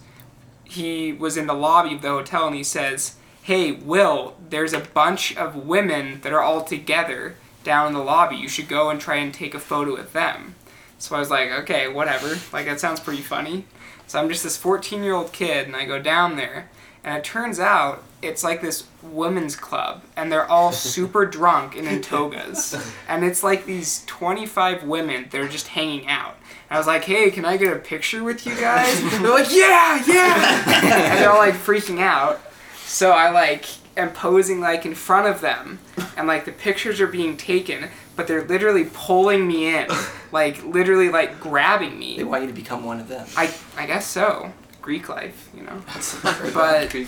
[0.63, 4.79] he was in the lobby of the hotel and he says, Hey, Will, there's a
[4.79, 8.35] bunch of women that are all together down in the lobby.
[8.35, 10.55] You should go and try and take a photo with them.
[10.99, 12.37] So I was like, okay, whatever.
[12.51, 13.65] Like, that sounds pretty funny.
[14.07, 16.69] So I'm just this 14 year old kid, and I go down there,
[17.03, 21.87] and it turns out it's like this women's club, and they're all super drunk and
[21.87, 22.75] in togas.
[23.07, 26.37] And it's like these 25 women They're just hanging out.
[26.69, 28.99] And I was like, hey, can I get a picture with you guys?
[29.11, 31.11] they're like, yeah, yeah!
[31.11, 32.41] and they're all like freaking out.
[32.85, 33.65] So I like
[33.97, 35.79] am posing like in front of them,
[36.15, 39.87] and like the pictures are being taken, but they're literally pulling me in,
[40.33, 42.17] like literally like grabbing me.
[42.17, 43.25] They want you to become one of them.
[43.37, 44.51] I I guess so.
[44.81, 45.81] Greek life, you know.
[46.53, 46.91] But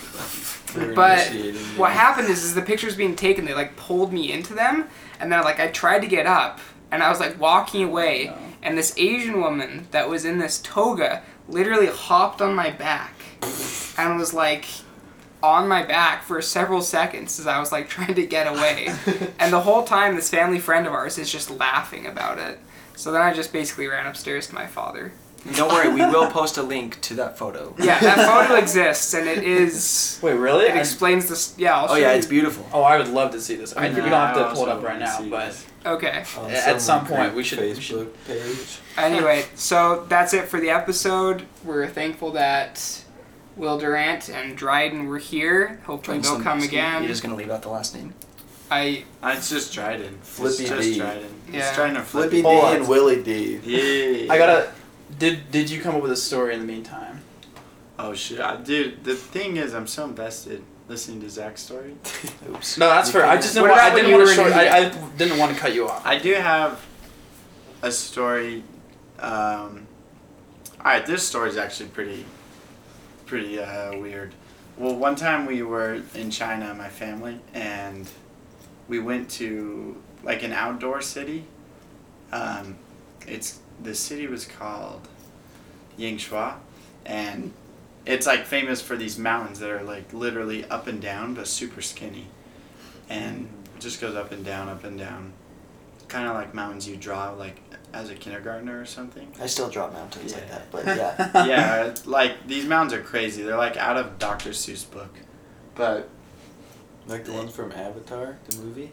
[0.94, 1.18] But- But
[1.76, 3.44] what happened is, is the pictures being taken.
[3.44, 4.86] They like pulled me into them,
[5.18, 6.60] and then like I tried to get up,
[6.92, 8.32] and I was like walking away,
[8.62, 13.14] and this Asian woman that was in this toga literally hopped on my back,
[13.98, 14.66] and was like
[15.42, 18.88] on my back for several seconds as I was like trying to get away,
[19.38, 22.58] and the whole time this family friend of ours is just laughing about it.
[22.96, 25.12] So then I just basically ran upstairs to my father.
[25.54, 27.74] Don't worry, we will post a link to that photo.
[27.82, 30.18] Yeah, that photo exists, and it is.
[30.22, 30.66] Wait, really?
[30.66, 31.54] It I- explains this.
[31.56, 32.18] Yeah, I'll Oh yeah, you.
[32.18, 32.68] it's beautiful.
[32.74, 33.74] oh, I would love to see this.
[33.74, 35.66] I mean, we Nah, don't have to pull it up right now, but.
[35.86, 36.24] Okay.
[36.36, 38.78] On At some point, we should- we should- Facebook page.
[38.98, 41.46] Anyway, so that's it for the episode.
[41.64, 43.02] We're thankful that
[43.60, 45.80] Will Durant and Dryden were here.
[45.84, 47.02] Hopefully Dryden they'll come again.
[47.02, 48.14] You're just gonna leave out the last name.
[48.70, 50.18] I Uh, it's just Dryden.
[50.22, 50.98] Flippy it's just D.
[50.98, 51.34] Dryden.
[51.52, 51.58] Yeah.
[51.68, 52.42] It's Dryden or Flippy Flippy.
[52.42, 52.76] D Hold on.
[52.76, 53.60] and Willie D.
[53.64, 54.32] Yeah.
[54.32, 54.72] I gotta.
[55.18, 57.20] Did Did you come up with a story in the meantime?
[57.98, 59.04] Oh shit, I, dude.
[59.04, 61.96] The thing is, I'm so invested listening to Zach's story.
[62.48, 62.78] Oops.
[62.78, 63.26] No, that's fair.
[63.26, 63.68] I just didn't.
[63.68, 64.72] Want, about I when didn't you want were to in short.
[64.72, 66.06] I, I didn't want to cut you off.
[66.06, 66.80] I do have
[67.82, 68.62] a story.
[69.18, 69.86] Um,
[70.78, 72.24] all right, this story is actually pretty,
[73.30, 74.34] pretty uh, weird.
[74.76, 78.10] Well, one time we were in China, my family, and
[78.88, 81.44] we went to like an outdoor city.
[82.32, 82.76] Um,
[83.28, 85.06] it's the city was called
[85.96, 86.54] Yangshuo,
[87.06, 87.52] and
[88.04, 91.82] it's like famous for these mountains that are like literally up and down, but super
[91.82, 92.26] skinny,
[93.08, 95.34] and it just goes up and down, up and down
[96.08, 97.60] kind of like mountains you draw like
[97.92, 99.32] as a kindergartner or something.
[99.40, 101.30] I still draw mountains like that, but yeah.
[101.46, 103.42] yeah, like these mountains are crazy.
[103.42, 104.50] They're like out of Dr.
[104.50, 105.12] Seuss book.
[105.74, 106.08] But
[107.06, 108.92] Like the ones from Avatar, the movie.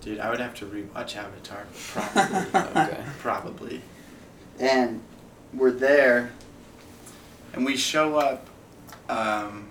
[0.00, 2.60] dude, I would have to rewatch Avatar probably.
[2.82, 3.02] Okay.
[3.18, 3.80] probably.
[4.58, 5.00] And
[5.52, 6.30] we're there,
[7.52, 8.48] and we show up.
[9.08, 9.68] Um,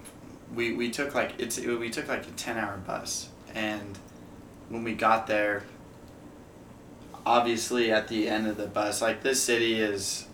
[0.54, 3.97] we we took like it's we took like a ten hour bus, and
[4.70, 5.64] when we got there,
[7.26, 10.28] obviously at the end of the bus, like this city is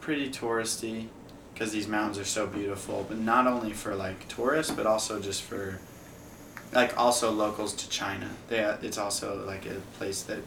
[0.00, 1.08] pretty touristy,
[1.52, 3.06] because these mountains are so beautiful.
[3.08, 5.80] But not only for like tourists, but also just for
[6.72, 8.30] like also locals to China.
[8.48, 10.40] They uh, it's also like a place that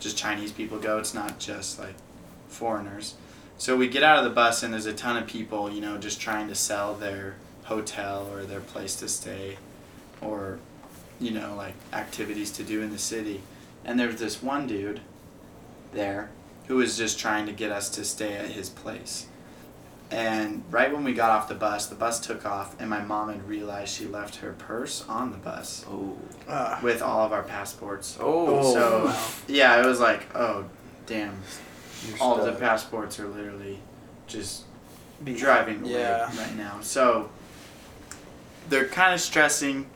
[0.00, 0.98] just Chinese people go.
[0.98, 1.94] It's not just like
[2.48, 3.14] foreigners.
[3.58, 5.96] So we get out of the bus and there's a ton of people, you know,
[5.96, 9.56] just trying to sell their hotel or their place to stay
[10.20, 10.58] or
[11.18, 13.40] you know, like activities to do in the city.
[13.84, 15.00] And there's this one dude
[15.96, 16.30] there
[16.68, 19.26] who was just trying to get us to stay at his place.
[20.10, 23.28] And right when we got off the bus, the bus took off and my mom
[23.28, 26.16] had realized she left her purse on the bus Oh.
[26.48, 26.78] Ah.
[26.82, 28.16] with all of our passports.
[28.20, 29.24] Oh, so wow.
[29.48, 30.66] yeah, it was like, oh,
[31.06, 31.34] damn,
[32.06, 33.80] You're all the passports are literally
[34.28, 34.64] just
[35.24, 36.24] Be- driving away Yeah.
[36.38, 36.78] right now.
[36.82, 37.30] So
[38.68, 39.86] they're kind of stressing,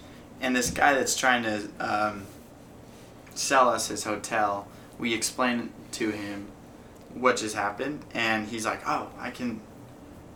[0.41, 2.27] and this guy that's trying to um,
[3.35, 4.67] sell us his hotel,
[4.99, 6.49] we explain to him
[7.15, 9.61] what just happened, and he's like, "Oh, I can."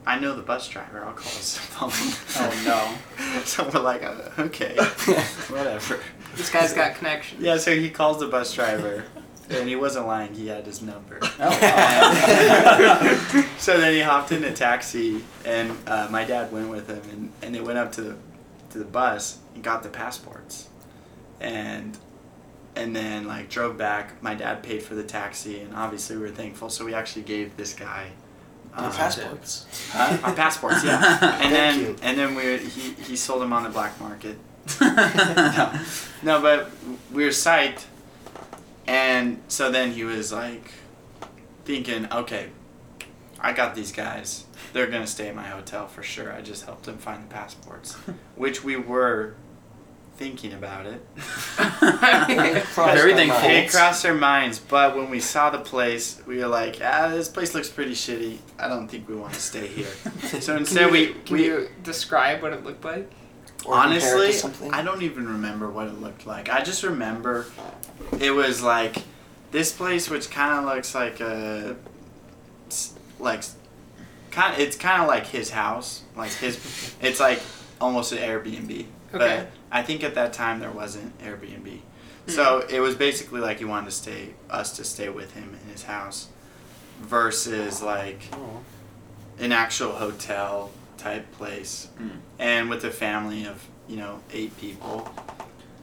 [0.07, 1.03] I know the bus driver.
[1.03, 1.91] I'll call his phone.
[1.91, 3.41] Oh no!
[3.45, 4.77] so we're like, uh, okay,
[5.49, 5.99] whatever.
[6.37, 7.43] this guy's got connections.
[7.43, 9.05] Yeah, so he calls the bus driver,
[9.49, 10.35] and he wasn't lying.
[10.35, 11.21] He had his number.
[11.41, 11.51] Oh,
[13.59, 17.33] so then he hopped in a taxi, and uh, my dad went with him, and,
[17.41, 18.17] and they went up to the
[18.71, 20.69] to the bus and got the passports,
[21.41, 21.97] and
[22.77, 24.23] and then like drove back.
[24.23, 26.71] My dad paid for the taxi, and obviously we were thankful.
[26.71, 28.11] So we actually gave this guy.
[28.77, 29.67] Your um, passports.
[29.93, 30.19] Huh?
[30.25, 31.39] Our passports, yeah.
[31.41, 31.97] And then you.
[32.03, 34.37] and then we he he sold them on the black market.
[34.81, 35.81] no,
[36.23, 36.71] no, but
[37.13, 37.85] we were psyched,
[38.87, 40.73] and so then he was like,
[41.65, 42.49] thinking, okay,
[43.41, 44.45] I got these guys.
[44.73, 46.33] They're gonna stay in my hotel for sure.
[46.33, 47.95] I just helped them find the passports,
[48.37, 49.35] which we were
[50.17, 51.05] thinking about it.
[52.79, 53.51] Everything Very our.
[53.51, 57.29] It crossed our minds, but when we saw the place, we were like, ah, this
[57.29, 58.39] place looks pretty shitty.
[58.59, 59.89] I don't think we want to stay here.
[60.41, 63.11] So instead, can we can we you describe what it looked like?
[63.67, 64.71] Or compare it to honestly.
[64.71, 66.49] I don't even remember what it looked like.
[66.51, 67.47] I just remember
[68.21, 68.97] it was like
[69.53, 71.77] this place, which kind of looks like a
[72.69, 73.43] s- like
[74.31, 74.61] kind.
[74.61, 76.59] It's kind of like his house, like his.
[77.01, 77.41] It's like
[77.81, 79.47] almost an Airbnb, but Okay.
[79.75, 81.81] I think at that time there wasn't Airbnb.
[82.29, 85.71] So it was basically like he wanted to stay us to stay with him in
[85.71, 86.29] his house,
[87.01, 88.61] versus like Oh.
[89.39, 91.89] an actual hotel type place.
[92.01, 92.11] Mm.
[92.39, 95.13] And with a family of, you know, eight people,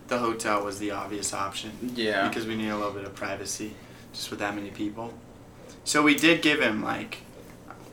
[0.07, 2.27] the hotel was the obvious option yeah.
[2.27, 3.75] because we need a little bit of privacy
[4.13, 5.13] just with that many people.
[5.83, 7.19] So we did give him like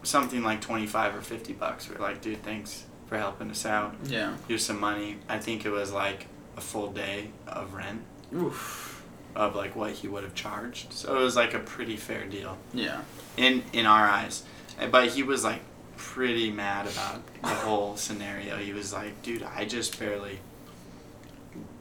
[0.05, 1.89] something like 25 or 50 bucks.
[1.89, 3.95] We are like, dude, thanks for helping us out.
[4.05, 4.37] Yeah.
[4.47, 5.17] Here's some money.
[5.29, 8.03] I think it was like a full day of rent
[8.35, 9.03] Oof.
[9.35, 10.93] of like what he would have charged.
[10.93, 13.01] So it was like a pretty fair deal Yeah.
[13.37, 14.45] in in our eyes.
[14.81, 15.61] Uh, But he was like
[15.97, 18.57] pretty mad about the whole scenario.
[18.57, 20.39] He was like, "Dude, I just barely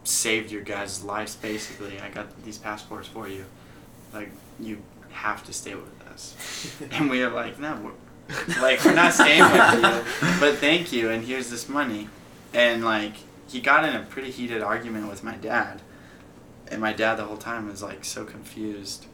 [0.03, 1.35] saved your guys' lives.
[1.35, 3.45] Basically, I got these passports for you.
[4.13, 4.77] Like, you
[5.11, 6.33] have to stay with us."
[6.91, 7.91] And we are like, "No, we're,
[8.61, 9.53] like we're not staying with
[10.23, 11.09] you, but thank you.
[11.09, 12.09] And here's this money."
[12.53, 13.13] And like
[13.47, 15.81] he got in a pretty heated argument with my dad.
[16.69, 19.05] And my dad the whole time was like so confused.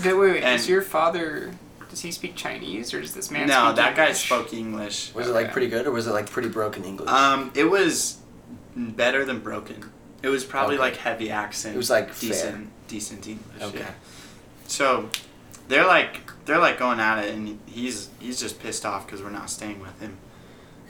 [0.00, 0.42] Okay, wait, wait.
[0.42, 1.52] And- is your father
[1.88, 3.48] Does he speak Chinese or does this man?
[3.48, 4.24] no, speak that guy English?
[4.26, 5.14] spoke English.
[5.14, 7.08] Was it like pretty good or was it like pretty broken English?
[7.08, 8.18] Um, it was
[8.76, 9.90] better than broken.
[10.22, 10.82] It was probably Okay.
[10.84, 11.74] like heavy accent.
[11.74, 12.66] It was, like, decent, fair.
[12.88, 13.62] decent English.
[13.62, 13.78] Okay.
[13.78, 13.90] Yeah.
[14.66, 15.08] So
[15.68, 16.20] they're like
[16.50, 19.78] they're like going at it, and he's he's just pissed off because we're not staying
[19.78, 20.16] with him.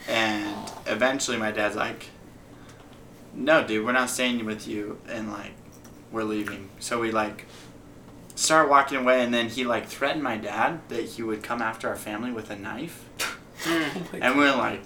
[0.09, 0.57] And
[0.87, 2.07] eventually, my dad's like,
[3.35, 5.53] "No, dude, we're not staying with you," and like
[6.11, 6.71] we're leaving.
[6.79, 7.45] So we like
[8.35, 11.89] start walking away, and then he like threatened my dad that he would come after
[11.89, 13.05] our family with a knife.
[13.61, 14.23] Mm.
[14.23, 14.81] And we're like,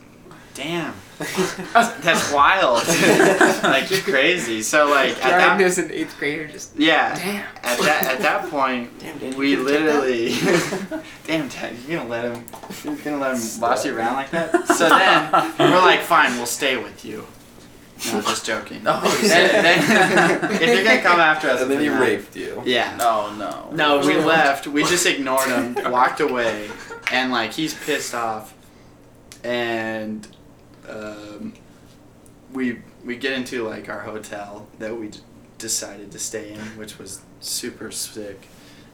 [0.55, 2.87] damn, that's wild.
[3.63, 4.63] like, you're crazy.
[4.63, 6.47] So, like, at Ryan that, is an eighth grader.
[6.49, 7.45] Just yeah, damn.
[7.63, 10.03] at that, at that point, Damn, Dad, we could've checked that?
[10.03, 12.45] literally, damn, Dad, you're gonna let him,
[12.85, 14.67] you're gonna let him boss you around like that?
[14.69, 17.27] So then, we're like, fine, we'll stay with you.
[18.13, 18.83] No, just joking.
[18.87, 22.01] Oh, Then- then- if you're gonna come after us, and then with he a knife-
[22.01, 22.61] raped you.
[22.65, 22.97] Yeah.
[22.97, 23.71] No, no.
[23.73, 24.67] No, we left.
[24.67, 26.69] We just ignored him, walked away,
[27.13, 28.53] and like he's pissed off,
[29.45, 30.27] and
[30.89, 31.53] um,
[32.53, 35.19] we we get into like our hotel that we d-
[35.59, 38.47] decided to stay in, which was super sick,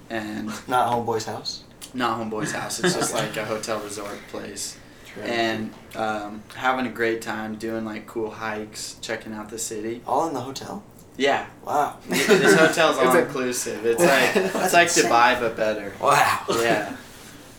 [0.09, 1.65] and Not homeboy's house.
[1.95, 2.81] not homeboy's house.
[2.81, 4.77] It's just like a hotel resort place,
[5.23, 10.01] and um, having a great time doing like cool hikes, checking out the city.
[10.07, 10.83] all in the hotel.
[11.17, 11.99] Yeah, Wow.
[12.09, 13.85] this hotel's all inclusive.
[13.85, 15.05] It's like it's like insane.
[15.11, 15.93] Dubai but better.
[16.01, 16.45] Wow.
[16.49, 16.97] Yeah.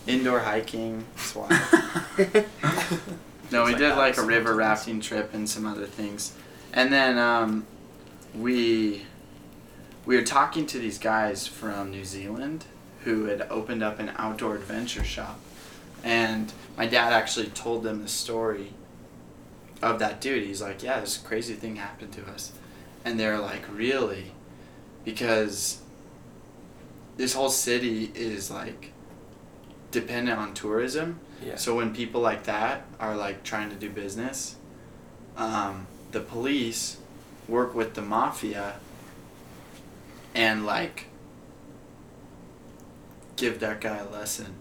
[0.06, 1.04] Indoor hiking.
[1.14, 1.52] It's wild.
[3.52, 6.34] No, we like did like a river rafting trip and some other things.
[6.72, 7.66] And then um,
[8.34, 9.02] we
[10.06, 12.64] we were talking to these guys from New Zealand
[13.04, 15.38] who had opened up an outdoor adventure shop.
[16.02, 18.72] And my dad actually told them the story
[19.82, 20.44] of that dude.
[20.44, 22.52] He's like, "Yeah, this crazy thing happened to us."
[23.04, 24.32] And they're like, "Really?"
[25.04, 25.82] Because
[27.16, 28.91] this whole city is like
[29.92, 31.20] dependent on tourism.
[31.44, 31.56] Yeah.
[31.56, 34.56] So when people like that are like trying to do business,
[35.36, 36.98] um, the police
[37.48, 38.74] work with the mafia
[40.34, 41.06] and like
[43.36, 44.54] give that guy a lesson.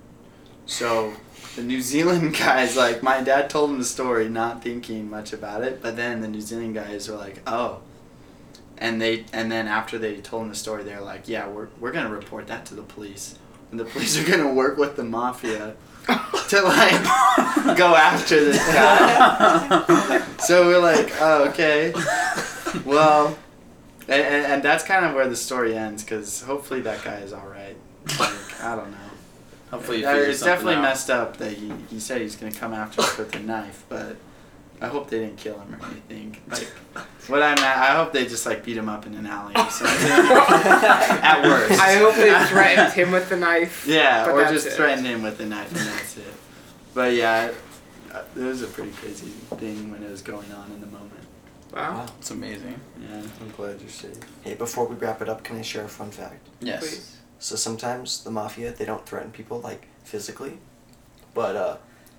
[0.65, 1.13] So
[1.55, 5.63] the New Zealand guys, like my dad told him the story, not thinking much about
[5.63, 7.81] it, but then the New Zealand guys were like, "Oh,"
[8.77, 11.91] and they and then after they told him the story, they're like, "Yeah, we're we're
[11.91, 13.35] gonna report that to the police,
[13.71, 15.75] and the police are gonna work with the mafia
[16.49, 21.93] to like go after this guy." so we're like, "Oh, okay,
[22.85, 23.37] well."
[24.07, 27.31] And, and, and that's kind of where the story ends, because hopefully that guy is
[27.31, 27.77] all right.
[28.19, 28.97] Like, I don't know.
[29.69, 30.81] Hopefully, you Yeah, figure it's definitely out.
[30.81, 34.17] messed up that he, he said he's gonna come after us with a knife, but
[34.81, 36.35] I hope they didn't kill him or anything.
[36.49, 36.63] Like,
[37.27, 39.69] what I'm at, I hope they just like beat him up in an alley or
[39.69, 40.11] something.
[40.11, 41.79] at worst.
[41.79, 43.85] I hope they threatened him with the knife.
[43.87, 44.73] Yeah, but or just it.
[44.73, 46.33] threatened him with a knife and that's it.
[46.95, 47.55] But yeah, it,
[48.35, 51.11] it was a pretty crazy thing when it was going on in the moment.
[51.73, 52.07] Wow.
[52.17, 52.79] It's amazing.
[52.99, 53.21] Yeah.
[53.39, 54.17] I'm glad you're safe.
[54.41, 56.47] Hey, before we wrap it up, can I share a fun fact?
[56.59, 56.79] Yes.
[56.79, 57.17] Please.
[57.39, 60.57] So sometimes the mafia they don't threaten people like physically,
[61.33, 61.77] but uh,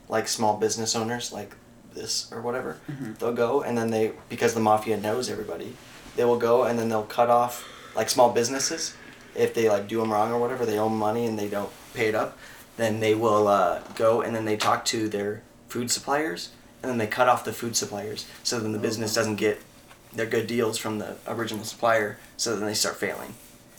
[0.09, 1.57] like small business owners like
[1.95, 3.19] this or whatever, Mhm.
[3.19, 5.77] they'll go and then they because the mafia knows everybody,
[6.17, 7.65] they will go and then they'll cut off
[7.95, 8.95] like small businesses
[9.35, 12.09] if they like do them wrong or whatever they owe money and they don't pay
[12.09, 12.37] it up,
[12.77, 16.51] then they will uh, go and then they talk to their food suppliers
[16.83, 19.61] and then they cut off the food suppliers so then the business doesn't get
[20.13, 23.35] their good deals from the original supplier so then they start failing.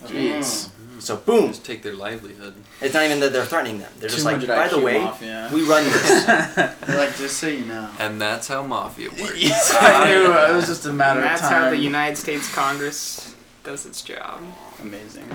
[0.08, 0.70] Jeez.
[0.70, 1.02] Mm.
[1.02, 2.54] So boom, Just take their livelihood.
[2.80, 3.92] it's not even that they're threatening them.
[4.00, 5.50] They're just like, 200 by the way, mafia.
[5.54, 6.26] we run this.
[6.26, 7.90] They're like, just so you know.
[8.00, 9.74] And that's how mafia works.
[9.76, 10.32] I knew.
[10.32, 11.64] It was just a matter And that's of time.
[11.64, 13.36] how the United States Congress
[13.66, 14.40] does its job.
[14.82, 15.28] Amazing.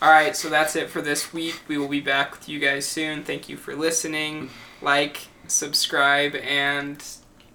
[0.00, 1.60] All right, so that's it for this week.
[1.68, 3.22] We will be back with you guys soon.
[3.22, 4.48] Thank you for listening.
[4.80, 7.04] Like, subscribe, and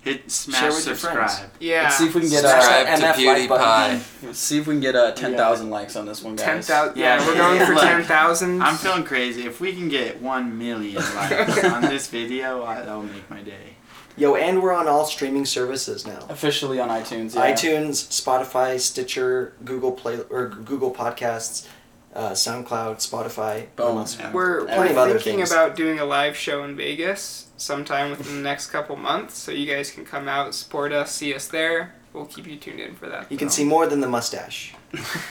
[0.06, 1.30] Hit smash Share with your subscribe.
[1.32, 1.52] friends.
[1.60, 3.98] yeah, Let's see if we can get Smash uh, that to MF like button.
[4.00, 4.24] PewDiePie.
[4.28, 6.46] let's see if we can get uh, ten thousand likes on this one, guys.
[6.46, 6.96] ten thousand.
[6.98, 7.28] Yeah, Yeah.
[7.28, 8.62] we're going for ten thousand.
[8.62, 9.46] I'm feeling crazy.
[9.46, 13.42] If we can get one million likes on this video, I, that will make my
[13.42, 13.78] day.
[14.18, 16.26] Yo, and we're on all streaming services now.
[16.30, 17.36] Officially on iTunes.
[17.36, 17.52] Yeah.
[17.52, 21.68] iTunes, Spotify, Stitcher, Google Play or Google Podcasts,
[22.16, 23.68] uh, SoundCloud, Spotify.
[23.76, 24.06] Boom.
[24.20, 24.32] Yeah.
[24.32, 25.52] We're, Plenty we're of other thinking things.
[25.52, 29.66] about doing a live show in Vegas sometime within the next couple months, so you
[29.72, 31.94] guys can come out, support us, see us there.
[32.14, 33.30] We'll keep you tuned in for that.
[33.30, 34.74] You can see more than the mustache.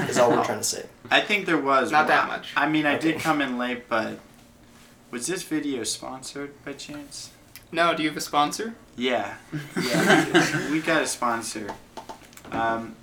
[0.01, 0.85] Is all we're trying to say.
[1.11, 2.53] I think there was Not that much.
[2.57, 3.13] I mean, I Okay.
[3.13, 4.19] did come in late, but
[5.11, 7.31] was this video sponsored by chance?
[7.73, 8.75] No, do you have a sponsor?
[8.97, 9.35] Yeah,
[9.83, 10.71] yeah.
[10.71, 11.71] we got a sponsor.
[12.53, 12.95] Um,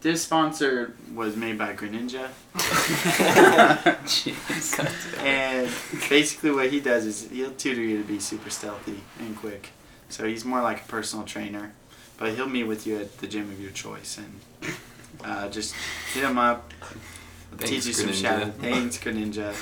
[0.00, 2.28] This sponsor was made by Greninja,
[4.06, 5.18] Jeez.
[5.18, 5.68] and
[6.08, 9.68] basically what he does is he'll tutor you to be super stealthy and quick.
[10.08, 11.72] So he's more like a personal trainer,
[12.16, 14.40] but he'll meet with you at the gym of your choice and
[15.22, 15.74] uh, just
[16.14, 16.72] hit him up,
[17.56, 18.22] Thanks, teach you some Greninja.
[18.22, 18.50] shadow.
[18.58, 19.54] Thanks, Greninja.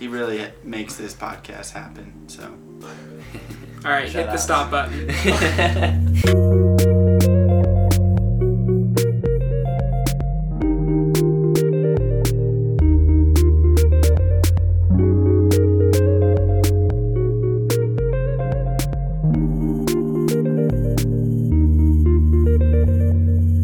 [0.00, 2.28] He really makes this podcast happen.
[2.28, 2.44] So.
[3.84, 6.48] All right, Shout hit the stop button.